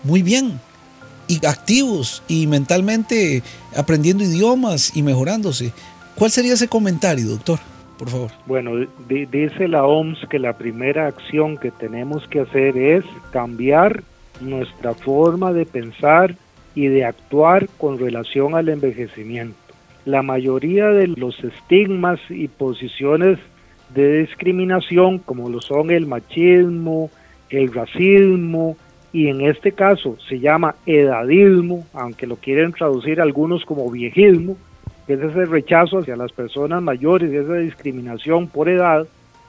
muy 0.03 0.23
bien 0.23 0.59
y 1.27 1.45
activos 1.45 2.23
y 2.27 2.47
mentalmente 2.47 3.43
aprendiendo 3.75 4.23
idiomas 4.23 4.91
y 4.95 5.03
mejorándose. 5.03 5.73
¿Cuál 6.15 6.31
sería 6.31 6.53
ese 6.53 6.67
comentario, 6.67 7.27
doctor? 7.27 7.59
Por 7.97 8.09
favor. 8.09 8.31
Bueno, 8.45 8.71
dice 9.07 9.67
la 9.67 9.85
OMS 9.85 10.27
que 10.29 10.39
la 10.39 10.57
primera 10.57 11.07
acción 11.07 11.57
que 11.57 11.71
tenemos 11.71 12.27
que 12.27 12.41
hacer 12.41 12.77
es 12.77 13.03
cambiar 13.31 14.03
nuestra 14.41 14.93
forma 14.93 15.53
de 15.53 15.65
pensar 15.65 16.35
y 16.75 16.87
de 16.87 17.05
actuar 17.05 17.67
con 17.77 17.97
relación 17.97 18.55
al 18.55 18.69
envejecimiento. 18.69 19.57
La 20.05 20.21
mayoría 20.21 20.87
de 20.89 21.07
los 21.07 21.43
estigmas 21.43 22.19
y 22.29 22.47
posiciones 22.47 23.39
de 23.93 24.19
discriminación, 24.19 25.19
como 25.19 25.49
lo 25.49 25.61
son 25.61 25.91
el 25.91 26.05
machismo, 26.05 27.09
el 27.49 27.73
racismo, 27.73 28.77
y 29.11 29.27
en 29.29 29.41
este 29.41 29.71
caso 29.71 30.17
se 30.27 30.39
llama 30.39 30.75
edadismo, 30.85 31.85
aunque 31.93 32.27
lo 32.27 32.35
quieren 32.35 32.73
traducir 32.73 33.21
algunos 33.21 33.65
como 33.65 33.89
viejismo, 33.89 34.57
que 35.07 35.13
es 35.13 35.21
ese 35.21 35.45
rechazo 35.45 35.99
hacia 35.99 36.17
las 36.17 36.33
personas 36.33 36.83
mayores 36.83 37.31
esa 37.31 37.55
discriminación 37.55 38.47
por 38.47 38.67
edad, 38.67 39.07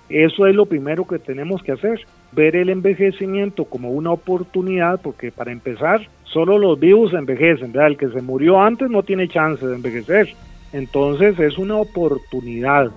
eso 0.09 0.47
es 0.47 0.55
lo 0.55 0.65
primero 0.67 1.07
que 1.07 1.19
tenemos 1.19 1.63
que 1.63 1.73
hacer, 1.73 2.01
ver 2.33 2.57
el 2.57 2.71
envejecimiento 2.71 3.65
como 3.65 3.91
una 3.91 4.13
oportunidad, 4.13 5.01
porque 5.03 5.31
para 5.33 5.53
empezar, 5.53 6.09
solo 6.25 6.59
los 6.59 6.79
vivos 6.79 7.13
envejecen, 7.13 7.73
el 7.75 7.97
que 7.97 8.09
se 8.09 8.23
murió 8.23 8.61
antes 8.61 8.89
no 8.89 9.03
tiene 9.03 9.29
chance 9.29 9.67
de 9.67 9.75
envejecer, 9.75 10.29
entonces 10.73 11.39
es 11.39 11.59
una 11.59 11.77
oportunidad. 11.77 12.91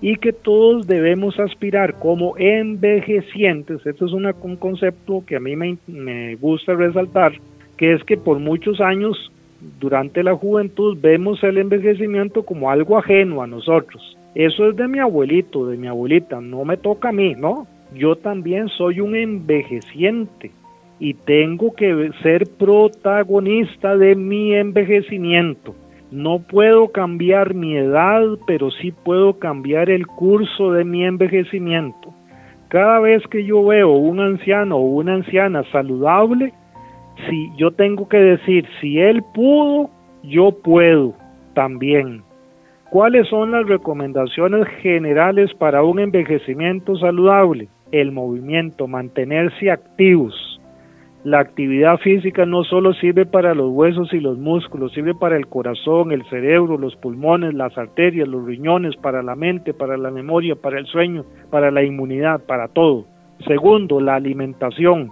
Y 0.00 0.16
que 0.16 0.32
todos 0.32 0.86
debemos 0.86 1.38
aspirar 1.40 1.98
como 1.98 2.36
envejecientes, 2.38 3.84
esto 3.84 4.06
es 4.06 4.12
un 4.12 4.56
concepto 4.56 5.24
que 5.26 5.36
a 5.36 5.40
mí 5.40 5.56
me, 5.56 5.76
me 5.86 6.36
gusta 6.36 6.74
resaltar, 6.74 7.32
que 7.76 7.92
es 7.92 8.02
que 8.04 8.16
por 8.16 8.38
muchos 8.38 8.80
años 8.80 9.32
durante 9.80 10.22
la 10.22 10.34
juventud 10.34 10.96
vemos 11.00 11.42
el 11.42 11.58
envejecimiento 11.58 12.44
como 12.44 12.70
algo 12.70 12.98
ajeno 12.98 13.42
a 13.42 13.46
nosotros. 13.46 14.16
Eso 14.34 14.68
es 14.68 14.76
de 14.76 14.86
mi 14.88 14.98
abuelito, 14.98 15.66
de 15.66 15.76
mi 15.76 15.88
abuelita, 15.88 16.40
no 16.40 16.64
me 16.64 16.76
toca 16.76 17.08
a 17.08 17.12
mí, 17.12 17.34
¿no? 17.34 17.66
Yo 17.94 18.16
también 18.16 18.68
soy 18.68 19.00
un 19.00 19.16
envejeciente 19.16 20.52
y 21.00 21.14
tengo 21.14 21.74
que 21.74 22.10
ser 22.22 22.46
protagonista 22.58 23.96
de 23.96 24.14
mi 24.14 24.54
envejecimiento. 24.54 25.74
No 26.10 26.40
puedo 26.40 26.88
cambiar 26.88 27.54
mi 27.54 27.76
edad, 27.76 28.22
pero 28.46 28.70
sí 28.70 28.92
puedo 28.92 29.38
cambiar 29.38 29.90
el 29.90 30.06
curso 30.06 30.72
de 30.72 30.84
mi 30.84 31.04
envejecimiento. 31.04 32.14
Cada 32.68 33.00
vez 33.00 33.22
que 33.28 33.44
yo 33.44 33.64
veo 33.64 33.92
un 33.92 34.20
anciano 34.20 34.76
o 34.76 34.82
una 34.82 35.14
anciana 35.14 35.64
saludable, 35.72 36.52
si 37.26 37.50
yo 37.56 37.70
tengo 37.72 38.08
que 38.08 38.18
decir, 38.18 38.66
si 38.80 38.98
él 38.98 39.22
pudo, 39.34 39.90
yo 40.22 40.52
puedo 40.62 41.14
también. 41.54 42.22
¿Cuáles 42.90 43.28
son 43.28 43.50
las 43.50 43.66
recomendaciones 43.66 44.66
generales 44.80 45.52
para 45.54 45.82
un 45.82 45.98
envejecimiento 45.98 46.96
saludable? 46.96 47.68
El 47.92 48.12
movimiento, 48.12 48.86
mantenerse 48.86 49.70
activos. 49.70 50.34
La 51.24 51.40
actividad 51.40 51.98
física 51.98 52.46
no 52.46 52.64
solo 52.64 52.94
sirve 52.94 53.26
para 53.26 53.54
los 53.54 53.70
huesos 53.72 54.14
y 54.14 54.20
los 54.20 54.38
músculos, 54.38 54.92
sirve 54.92 55.14
para 55.14 55.36
el 55.36 55.48
corazón, 55.48 56.12
el 56.12 56.24
cerebro, 56.30 56.78
los 56.78 56.96
pulmones, 56.96 57.52
las 57.54 57.76
arterias, 57.76 58.28
los 58.28 58.46
riñones, 58.46 58.96
para 58.96 59.22
la 59.22 59.34
mente, 59.34 59.74
para 59.74 59.96
la 59.96 60.10
memoria, 60.10 60.54
para 60.54 60.78
el 60.78 60.86
sueño, 60.86 61.24
para 61.50 61.70
la 61.70 61.82
inmunidad, 61.82 62.40
para 62.46 62.68
todo. 62.68 63.04
Segundo, 63.46 64.00
la 64.00 64.14
alimentación 64.14 65.10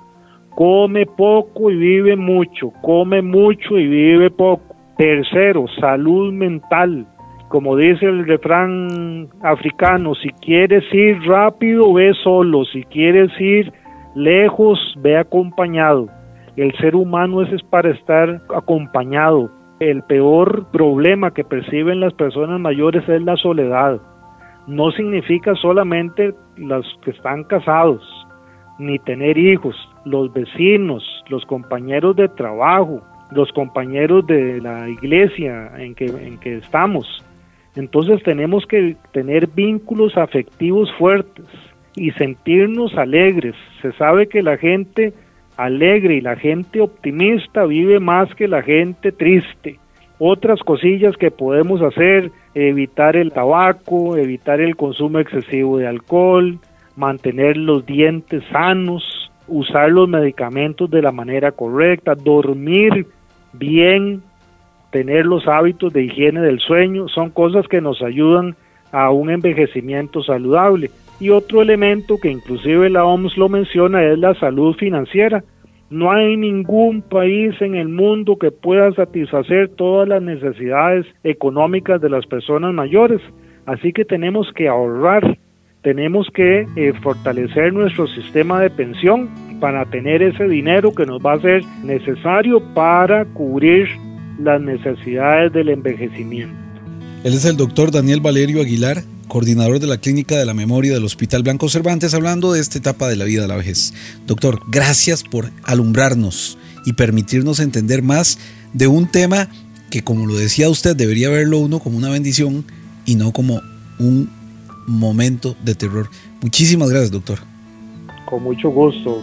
come 0.57 1.05
poco 1.05 1.71
y 1.71 1.77
vive 1.77 2.17
mucho, 2.17 2.73
come 2.81 3.21
mucho 3.21 3.79
y 3.79 3.87
vive 3.87 4.31
poco. 4.31 4.75
Tercero, 4.97 5.67
salud 5.79 6.33
mental. 6.33 7.07
Como 7.49 7.77
dice 7.77 8.07
el 8.07 8.27
refrán 8.27 9.29
africano, 9.43 10.15
si 10.15 10.31
quieres 10.31 10.83
ir 10.93 11.21
rápido, 11.27 11.93
ve 11.93 12.13
solo, 12.25 12.65
si 12.65 12.83
quieres 12.85 13.31
ir 13.39 13.71
lejos, 14.15 14.79
ve 15.01 15.19
acompañado. 15.19 16.09
El 16.57 16.73
ser 16.79 16.97
humano 16.97 17.43
es 17.43 17.63
para 17.65 17.91
estar 17.91 18.41
acompañado. 18.55 19.51
El 19.79 20.03
peor 20.05 20.71
problema 20.73 21.33
que 21.33 21.45
perciben 21.45 22.01
las 22.01 22.15
personas 22.15 22.59
mayores 22.59 23.07
es 23.07 23.21
la 23.23 23.37
soledad. 23.37 24.01
No 24.67 24.91
significa 24.93 25.55
solamente 25.57 26.33
los 26.57 26.87
que 27.05 27.11
están 27.11 27.45
casados, 27.45 28.01
ni 28.79 28.99
tener 29.01 29.37
hijos, 29.37 29.77
los 30.07 30.33
vecinos, 30.33 31.05
los 31.29 31.45
compañeros 31.45 32.15
de 32.17 32.29
trabajo, 32.29 33.03
los 33.33 33.51
compañeros 33.53 34.27
de 34.27 34.61
la 34.61 34.89
iglesia 34.89 35.73
en 35.77 35.95
que, 35.95 36.07
en 36.07 36.39
que 36.39 36.57
estamos. 36.59 37.25
Entonces 37.75 38.23
tenemos 38.23 38.65
que 38.67 38.97
tener 39.13 39.49
vínculos 39.49 40.17
afectivos 40.17 40.91
fuertes 40.97 41.45
y 41.97 42.13
sentirnos 42.13 42.95
alegres. 42.95 43.57
Se 43.83 43.93
sabe 43.93 44.29
que 44.29 44.43
la 44.43 44.57
gente 44.57 45.13
alegre 45.57 46.15
y 46.15 46.21
la 46.21 46.37
gente 46.37 46.81
optimista 46.81 47.65
vive 47.65 47.99
más 47.99 48.33
que 48.37 48.47
la 48.47 48.63
gente 48.63 49.11
triste. 49.11 49.79
Otras 50.19 50.61
cosillas 50.61 51.17
que 51.17 51.31
podemos 51.33 51.83
hacer, 51.83 52.31
evitar 52.55 53.17
el 53.17 53.33
tabaco, 53.33 54.17
evitar 54.17 54.61
el 54.61 54.77
consumo 54.77 55.19
excesivo 55.19 55.79
de 55.79 55.89
alcohol, 55.89 56.59
mantener 56.95 57.57
los 57.57 57.85
dientes 57.85 58.43
sanos, 58.51 59.26
usar 59.49 59.91
los 59.91 60.09
medicamentos 60.09 60.91
de 60.91 61.03
la 61.03 61.13
manera 61.13 61.53
correcta, 61.53 62.15
dormir 62.15 63.07
bien, 63.53 64.23
tener 64.91 65.27
los 65.27 65.47
hábitos 65.47 65.93
de 65.93 66.05
higiene 66.05 66.41
del 66.41 66.61
sueño, 66.61 67.09
son 67.09 67.31
cosas 67.31 67.67
que 67.69 67.81
nos 67.81 68.03
ayudan 68.03 68.57
a 68.93 69.11
un 69.11 69.31
envejecimiento 69.31 70.23
saludable. 70.23 70.91
Y 71.19 71.31
otro 71.31 71.63
elemento 71.63 72.19
que 72.19 72.31
inclusive 72.31 72.91
la 72.91 73.05
OMS 73.05 73.37
lo 73.37 73.49
menciona 73.49 74.03
es 74.05 74.19
la 74.19 74.35
salud 74.35 74.75
financiera. 74.77 75.43
No 75.89 76.11
hay 76.11 76.37
ningún 76.37 77.01
país 77.01 77.55
en 77.61 77.75
el 77.75 77.89
mundo 77.89 78.37
que 78.37 78.51
pueda 78.51 78.93
satisfacer 78.93 79.69
todas 79.69 80.09
las 80.09 80.21
necesidades 80.21 81.07
económicas 81.25 82.01
de 82.01 82.11
las 82.11 82.27
personas 82.27 82.75
mayores. 82.75 83.21
Así 83.67 83.93
que 83.93 84.05
tenemos 84.05 84.53
que 84.55 84.69
ahorrar, 84.69 85.39
tenemos 85.87 86.27
que 86.35 86.67
eh, 86.75 86.93
fortalecer 87.01 87.73
nuestro 87.73 88.09
sistema 88.09 88.61
de 88.61 88.71
pensión 88.71 89.31
para 89.61 89.89
tener 89.89 90.21
ese 90.21 90.49
dinero 90.49 90.93
que 90.93 91.07
nos 91.07 91.25
va 91.25 91.35
a 91.35 91.41
ser 91.41 91.65
necesario 91.85 92.61
para 92.75 93.25
cubrir 93.25 93.87
las 94.43 94.61
necesidades 94.61 95.53
del 95.53 95.69
envejecimiento. 95.69 96.57
Él 97.23 97.35
es 97.35 97.45
el 97.45 97.57
doctor 97.57 97.93
Daniel 97.93 98.21
Valerio 98.21 98.63
Aguilar, 98.63 99.05
coordinador 99.29 99.79
de 99.79 99.87
la 99.87 99.99
Clínica 99.99 100.37
de 100.37 100.45
la 100.45 100.55
Memoria 100.55 100.93
del 100.93 101.05
Hospital 101.05 101.45
Blanco 101.45 101.69
Cervantes, 101.69 102.15
hablando 102.15 102.53
de 102.53 102.59
esta 102.59 102.79
etapa 102.79 103.07
de 103.09 103.15
la 103.15 103.25
vida 103.25 103.43
de 103.43 103.49
la 103.49 103.57
vejez. 103.57 103.95
Doctor, 104.27 104.59
gracias 104.67 105.23
por 105.23 105.53
alumbrarnos 105.63 106.59
y 106.85 106.95
permitirnos 106.95 107.61
entender 107.61 108.03
más 108.03 108.41
de 108.73 108.89
un 108.89 109.07
tema 109.09 109.49
que, 109.93 110.03
como 110.03 110.27
lo 110.27 110.35
decía 110.35 110.69
usted, 110.69 110.97
debería 110.97 111.31
verlo 111.31 111.59
uno 111.59 111.79
como 111.79 111.97
una 111.97 112.11
bendición 112.11 112.65
y 113.05 113.15
no 113.15 113.31
como 113.31 113.63
un 114.01 114.36
momento 114.87 115.57
de 115.63 115.75
terror. 115.75 116.11
Muchísimas 116.41 116.91
gracias, 116.91 117.11
doctor. 117.11 117.39
Con 118.27 118.43
mucho 118.43 118.71
gusto. 118.71 119.21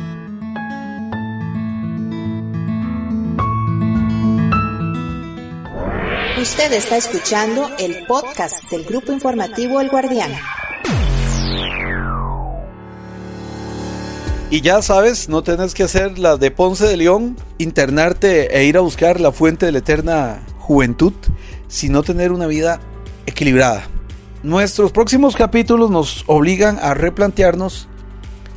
Usted 6.42 6.74
está 6.74 6.98
escuchando 6.98 7.70
el 7.80 8.06
podcast 8.06 8.70
del 8.70 8.84
grupo 8.84 9.14
informativo 9.14 9.80
El 9.80 9.90
Guardián. 9.90 10.32
Y 14.50 14.62
ya 14.62 14.82
sabes, 14.82 15.30
no 15.30 15.42
tenés 15.42 15.74
que 15.74 15.84
hacer 15.84 16.20
la 16.20 16.38
de 16.38 16.52
Ponce 16.52 16.86
de 16.86 16.98
León, 16.98 17.38
internarte 17.58 18.56
e 18.56 18.66
ir 18.66 18.78
a 18.78 18.82
buscar 18.82 19.20
la 19.20 19.32
fuente 19.32 19.66
de 19.66 19.72
la 19.72 19.80
eterna 19.80 20.44
juventud, 20.60 21.14
sino 21.68 22.04
tener 22.04 22.32
una 22.32 22.46
vida 22.46 22.80
equilibrada. 23.26 23.88
Nuestros 24.44 24.92
próximos 24.92 25.38
capítulos 25.38 25.90
nos 25.90 26.26
obligan 26.28 26.78
a 26.82 26.94
replantearnos 26.94 27.88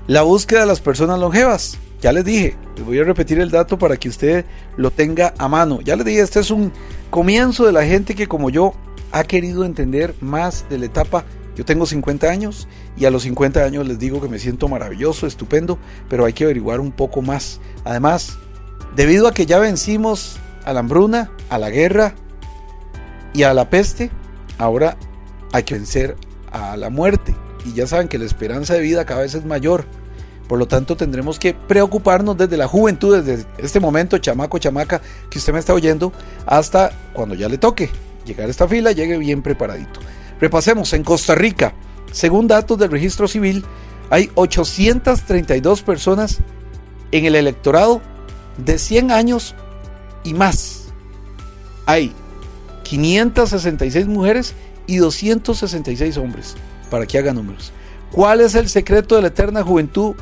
la 0.08 0.22
búsqueda 0.22 0.62
de 0.62 0.66
las 0.66 0.80
personas 0.80 1.20
longevas. 1.20 1.78
Ya 2.00 2.10
les 2.10 2.24
dije, 2.24 2.56
les 2.74 2.84
voy 2.84 2.98
a 2.98 3.04
repetir 3.04 3.38
el 3.38 3.52
dato 3.52 3.78
para 3.78 3.96
que 3.96 4.08
usted 4.08 4.44
lo 4.76 4.90
tenga 4.90 5.32
a 5.38 5.46
mano. 5.46 5.80
Ya 5.82 5.94
les 5.94 6.04
dije, 6.04 6.22
este 6.22 6.40
es 6.40 6.50
un 6.50 6.72
comienzo 7.10 7.66
de 7.66 7.70
la 7.70 7.84
gente 7.84 8.16
que 8.16 8.26
como 8.26 8.50
yo 8.50 8.74
ha 9.12 9.22
querido 9.22 9.64
entender 9.64 10.16
más 10.20 10.68
de 10.68 10.78
la 10.78 10.86
etapa. 10.86 11.24
Yo 11.54 11.64
tengo 11.64 11.86
50 11.86 12.28
años 12.28 12.66
y 12.96 13.04
a 13.04 13.12
los 13.12 13.22
50 13.22 13.62
años 13.62 13.86
les 13.86 14.00
digo 14.00 14.20
que 14.20 14.28
me 14.28 14.40
siento 14.40 14.66
maravilloso, 14.66 15.28
estupendo, 15.28 15.78
pero 16.08 16.24
hay 16.24 16.32
que 16.32 16.42
averiguar 16.42 16.80
un 16.80 16.90
poco 16.90 17.22
más. 17.22 17.60
Además, 17.84 18.38
debido 18.96 19.28
a 19.28 19.32
que 19.32 19.46
ya 19.46 19.60
vencimos 19.60 20.40
a 20.64 20.72
la 20.72 20.80
hambruna, 20.80 21.30
a 21.48 21.58
la 21.58 21.70
guerra 21.70 22.16
y 23.32 23.44
a 23.44 23.54
la 23.54 23.70
peste, 23.70 24.10
ahora 24.58 24.96
hay 25.52 25.62
que 25.62 25.74
vencer 25.74 26.16
a 26.50 26.76
la 26.76 26.90
muerte. 26.90 27.34
Y 27.64 27.72
ya 27.72 27.86
saben 27.86 28.08
que 28.08 28.18
la 28.18 28.24
esperanza 28.24 28.74
de 28.74 28.80
vida 28.80 29.04
cada 29.04 29.22
vez 29.22 29.34
es 29.34 29.44
mayor. 29.44 29.84
Por 30.48 30.58
lo 30.58 30.68
tanto, 30.68 30.96
tendremos 30.96 31.38
que 31.38 31.54
preocuparnos 31.54 32.36
desde 32.36 32.56
la 32.56 32.68
juventud, 32.68 33.20
desde 33.20 33.46
este 33.58 33.80
momento, 33.80 34.18
chamaco, 34.18 34.58
chamaca, 34.58 35.00
que 35.28 35.38
usted 35.38 35.52
me 35.52 35.58
está 35.58 35.74
oyendo, 35.74 36.12
hasta 36.46 36.92
cuando 37.12 37.34
ya 37.34 37.48
le 37.48 37.58
toque 37.58 37.90
llegar 38.24 38.46
a 38.46 38.50
esta 38.50 38.68
fila, 38.68 38.92
llegue 38.92 39.18
bien 39.18 39.42
preparadito. 39.42 40.00
Repasemos, 40.40 40.92
en 40.92 41.02
Costa 41.02 41.34
Rica, 41.34 41.74
según 42.12 42.46
datos 42.46 42.78
del 42.78 42.90
registro 42.90 43.26
civil, 43.26 43.64
hay 44.10 44.30
832 44.36 45.82
personas 45.82 46.38
en 47.10 47.24
el 47.24 47.34
electorado 47.34 48.00
de 48.58 48.78
100 48.78 49.10
años 49.10 49.54
y 50.22 50.34
más. 50.34 50.88
Hay 51.86 52.12
566 52.84 54.06
mujeres 54.06 54.54
y 54.86 54.96
266 54.96 56.16
hombres, 56.16 56.54
para 56.90 57.06
que 57.06 57.18
haga 57.18 57.32
números. 57.32 57.72
¿Cuál 58.12 58.40
es 58.40 58.54
el 58.54 58.68
secreto 58.68 59.16
de 59.16 59.22
la 59.22 59.28
eterna 59.28 59.62
juventud 59.62 60.14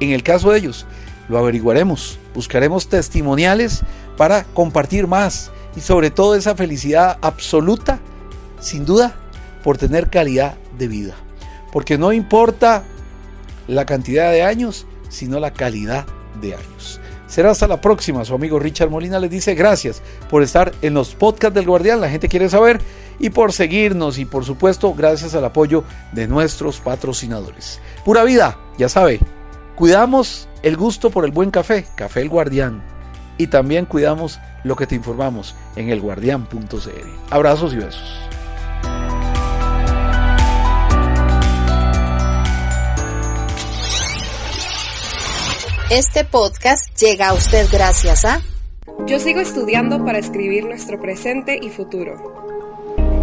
en 0.00 0.10
el 0.10 0.22
caso 0.22 0.50
de 0.50 0.58
ellos, 0.58 0.86
lo 1.28 1.38
averiguaremos, 1.38 2.18
buscaremos 2.34 2.88
testimoniales 2.88 3.82
para 4.16 4.44
compartir 4.44 5.06
más 5.06 5.50
y 5.76 5.80
sobre 5.80 6.10
todo 6.10 6.34
esa 6.34 6.56
felicidad 6.56 7.18
absoluta, 7.20 8.00
sin 8.60 8.84
duda, 8.84 9.14
por 9.62 9.78
tener 9.78 10.08
calidad 10.08 10.56
de 10.78 10.88
vida. 10.88 11.14
Porque 11.70 11.98
no 11.98 12.12
importa 12.12 12.82
la 13.68 13.86
cantidad 13.86 14.32
de 14.32 14.42
años, 14.42 14.86
sino 15.10 15.38
la 15.38 15.52
calidad 15.52 16.06
de 16.40 16.54
años. 16.54 16.98
Será 17.26 17.50
hasta 17.50 17.68
la 17.68 17.80
próxima. 17.80 18.24
Su 18.24 18.34
amigo 18.34 18.58
Richard 18.58 18.90
Molina 18.90 19.20
les 19.20 19.30
dice 19.30 19.54
gracias 19.54 20.02
por 20.28 20.42
estar 20.42 20.72
en 20.82 20.94
los 20.94 21.14
podcasts 21.14 21.54
del 21.54 21.66
Guardián. 21.66 22.00
La 22.00 22.08
gente 22.08 22.28
quiere 22.28 22.48
saber 22.48 22.80
y 23.20 23.30
por 23.30 23.52
seguirnos 23.52 24.18
y 24.18 24.24
por 24.24 24.44
supuesto 24.44 24.92
gracias 24.94 25.36
al 25.36 25.44
apoyo 25.44 25.84
de 26.10 26.26
nuestros 26.26 26.80
patrocinadores. 26.80 27.80
Pura 28.04 28.24
vida, 28.24 28.58
ya 28.76 28.88
sabe, 28.88 29.20
Cuidamos 29.80 30.46
el 30.62 30.76
gusto 30.76 31.08
por 31.08 31.24
el 31.24 31.30
buen 31.30 31.50
café, 31.50 31.86
Café 31.94 32.20
El 32.20 32.28
Guardián. 32.28 32.82
Y 33.38 33.46
también 33.46 33.86
cuidamos 33.86 34.38
lo 34.62 34.76
que 34.76 34.86
te 34.86 34.94
informamos 34.94 35.54
en 35.74 35.88
elguardián.cr. 35.88 37.06
Abrazos 37.30 37.72
y 37.72 37.76
besos. 37.76 38.12
Este 45.88 46.24
podcast 46.26 46.94
llega 47.00 47.28
a 47.28 47.32
usted 47.32 47.66
gracias 47.72 48.26
a... 48.26 48.42
Yo 49.06 49.18
sigo 49.18 49.40
estudiando 49.40 50.04
para 50.04 50.18
escribir 50.18 50.66
nuestro 50.66 51.00
presente 51.00 51.58
y 51.58 51.70
futuro. 51.70 52.69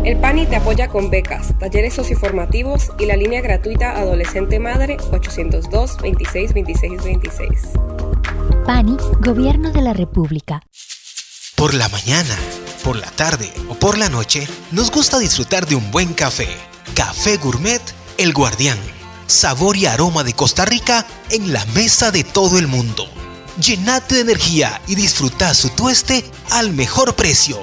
El 0.07 0.15
PANI 0.21 0.45
te 0.45 0.55
apoya 0.55 0.87
con 0.87 1.09
becas, 1.09 1.59
talleres 1.59 1.93
socioformativos 1.93 2.91
y 2.97 3.07
la 3.07 3.17
línea 3.17 3.41
gratuita 3.41 3.91
Adolescente 3.91 4.57
Madre 4.57 4.95
802 5.11 5.97
26 6.01 6.53
26 6.53 7.03
26. 7.03 7.49
PANI, 8.65 8.95
Gobierno 9.19 9.73
de 9.73 9.81
la 9.81 9.91
República. 9.91 10.61
Por 11.57 11.73
la 11.73 11.89
mañana, 11.89 12.37
por 12.85 12.95
la 12.95 13.11
tarde 13.11 13.51
o 13.67 13.73
por 13.73 13.97
la 13.97 14.07
noche, 14.07 14.47
nos 14.71 14.91
gusta 14.91 15.19
disfrutar 15.19 15.67
de 15.67 15.75
un 15.75 15.91
buen 15.91 16.13
café. 16.13 16.47
Café 16.95 17.35
Gourmet 17.35 17.81
El 18.17 18.31
Guardián. 18.31 18.79
Sabor 19.25 19.75
y 19.75 19.87
aroma 19.87 20.23
de 20.23 20.31
Costa 20.31 20.63
Rica 20.63 21.05
en 21.31 21.51
la 21.51 21.65
mesa 21.75 22.11
de 22.11 22.23
todo 22.23 22.59
el 22.59 22.67
mundo. 22.67 23.09
Llenate 23.59 24.15
de 24.15 24.21
energía 24.21 24.81
y 24.87 24.95
disfruta 24.95 25.53
su 25.53 25.67
tueste 25.71 26.23
al 26.51 26.71
mejor 26.71 27.13
precio 27.15 27.57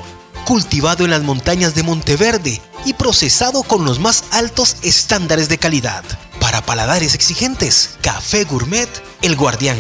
cultivado 0.45 1.05
en 1.05 1.11
las 1.11 1.23
montañas 1.23 1.75
de 1.75 1.83
Monteverde 1.83 2.61
y 2.85 2.95
procesado 2.95 3.63
con 3.63 3.85
los 3.85 3.99
más 3.99 4.25
altos 4.31 4.77
estándares 4.83 5.49
de 5.49 5.59
calidad. 5.59 6.05
Para 6.41 6.65
paladares 6.65 7.15
exigentes, 7.15 7.97
Café 8.03 8.45
Gourmet 8.45 8.89
El 9.23 9.37
Guardián. 9.37 9.79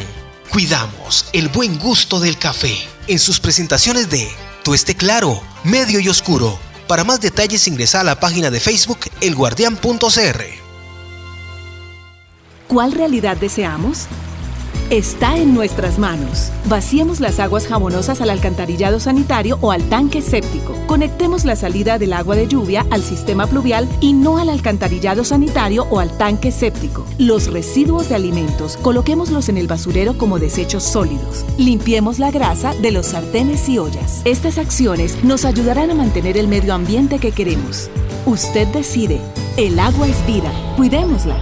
Cuidamos 0.50 1.26
el 1.32 1.48
buen 1.48 1.78
gusto 1.78 2.20
del 2.20 2.38
café 2.38 2.74
en 3.06 3.18
sus 3.18 3.40
presentaciones 3.40 4.08
de 4.10 4.28
tueste 4.62 4.94
claro, 4.94 5.42
medio 5.62 6.00
y 6.00 6.08
oscuro. 6.08 6.58
Para 6.86 7.04
más 7.04 7.20
detalles 7.20 7.66
ingresa 7.68 8.00
a 8.00 8.04
la 8.04 8.18
página 8.20 8.50
de 8.50 8.60
Facebook 8.60 9.00
elguardián.cr. 9.20 10.44
¿Cuál 12.68 12.92
realidad 12.92 13.36
deseamos? 13.36 14.06
Está 14.90 15.38
en 15.38 15.54
nuestras 15.54 15.98
manos. 15.98 16.52
Vaciemos 16.66 17.18
las 17.18 17.40
aguas 17.40 17.66
jabonosas 17.66 18.20
al 18.20 18.30
alcantarillado 18.30 19.00
sanitario 19.00 19.58
o 19.60 19.72
al 19.72 19.82
tanque 19.88 20.20
séptico. 20.20 20.74
Conectemos 20.86 21.44
la 21.44 21.56
salida 21.56 21.98
del 21.98 22.12
agua 22.12 22.36
de 22.36 22.46
lluvia 22.46 22.86
al 22.90 23.02
sistema 23.02 23.46
pluvial 23.46 23.88
y 24.00 24.12
no 24.12 24.36
al 24.38 24.50
alcantarillado 24.50 25.24
sanitario 25.24 25.86
o 25.90 26.00
al 26.00 26.16
tanque 26.18 26.52
séptico. 26.52 27.06
Los 27.18 27.50
residuos 27.50 28.10
de 28.10 28.14
alimentos, 28.14 28.76
coloquémoslos 28.76 29.48
en 29.48 29.56
el 29.56 29.66
basurero 29.66 30.18
como 30.18 30.38
desechos 30.38 30.82
sólidos. 30.82 31.44
Limpiemos 31.56 32.18
la 32.18 32.30
grasa 32.30 32.74
de 32.74 32.92
los 32.92 33.06
sartenes 33.06 33.68
y 33.68 33.78
ollas. 33.78 34.20
Estas 34.24 34.58
acciones 34.58 35.24
nos 35.24 35.44
ayudarán 35.44 35.90
a 35.90 35.94
mantener 35.94 36.36
el 36.36 36.46
medio 36.46 36.74
ambiente 36.74 37.18
que 37.18 37.32
queremos. 37.32 37.88
Usted 38.26 38.68
decide. 38.68 39.20
El 39.56 39.78
agua 39.78 40.06
es 40.08 40.26
vida. 40.26 40.52
Cuidémosla. 40.76 41.36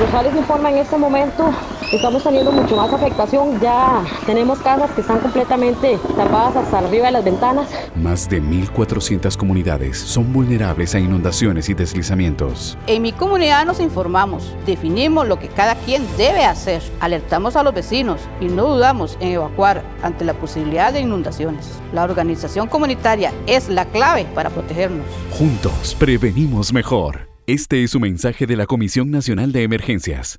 Rosales 0.00 0.34
informa 0.36 0.70
en 0.70 0.78
este 0.78 0.98
momento 0.98 1.54
estamos 1.92 2.22
teniendo 2.22 2.52
mucho 2.52 2.76
más 2.76 2.92
afectación. 2.92 3.60
Ya 3.60 4.04
tenemos 4.26 4.58
casas 4.60 4.90
que 4.92 5.00
están 5.00 5.20
completamente 5.20 5.98
tapadas 6.16 6.56
hasta 6.56 6.78
arriba 6.78 7.06
de 7.06 7.12
las 7.12 7.24
ventanas. 7.24 7.68
Más 7.94 8.28
de 8.28 8.42
1.400 8.42 9.36
comunidades 9.36 9.98
son 9.98 10.32
vulnerables 10.32 10.94
a 10.94 10.98
inundaciones 10.98 11.68
y 11.68 11.74
deslizamientos. 11.74 12.76
En 12.86 13.02
mi 13.02 13.12
comunidad 13.12 13.64
nos 13.64 13.80
informamos, 13.80 14.54
definimos 14.66 15.26
lo 15.26 15.38
que 15.38 15.48
cada 15.48 15.74
quien 15.74 16.04
debe 16.16 16.44
hacer, 16.44 16.82
alertamos 17.00 17.56
a 17.56 17.62
los 17.62 17.74
vecinos 17.74 18.20
y 18.40 18.46
no 18.46 18.74
dudamos 18.74 19.16
en 19.20 19.32
evacuar 19.32 19.82
ante 20.02 20.24
la 20.24 20.34
posibilidad 20.34 20.92
de 20.92 21.00
inundaciones. 21.00 21.70
La 21.92 22.04
organización 22.04 22.68
comunitaria 22.68 23.32
es 23.46 23.68
la 23.68 23.86
clave 23.86 24.26
para 24.34 24.50
protegernos. 24.50 25.06
Juntos 25.30 25.96
prevenimos 25.98 26.72
mejor. 26.72 27.28
Este 27.46 27.82
es 27.82 27.94
un 27.94 28.02
mensaje 28.02 28.46
de 28.46 28.56
la 28.56 28.66
Comisión 28.66 29.10
Nacional 29.10 29.52
de 29.52 29.62
Emergencias. 29.62 30.38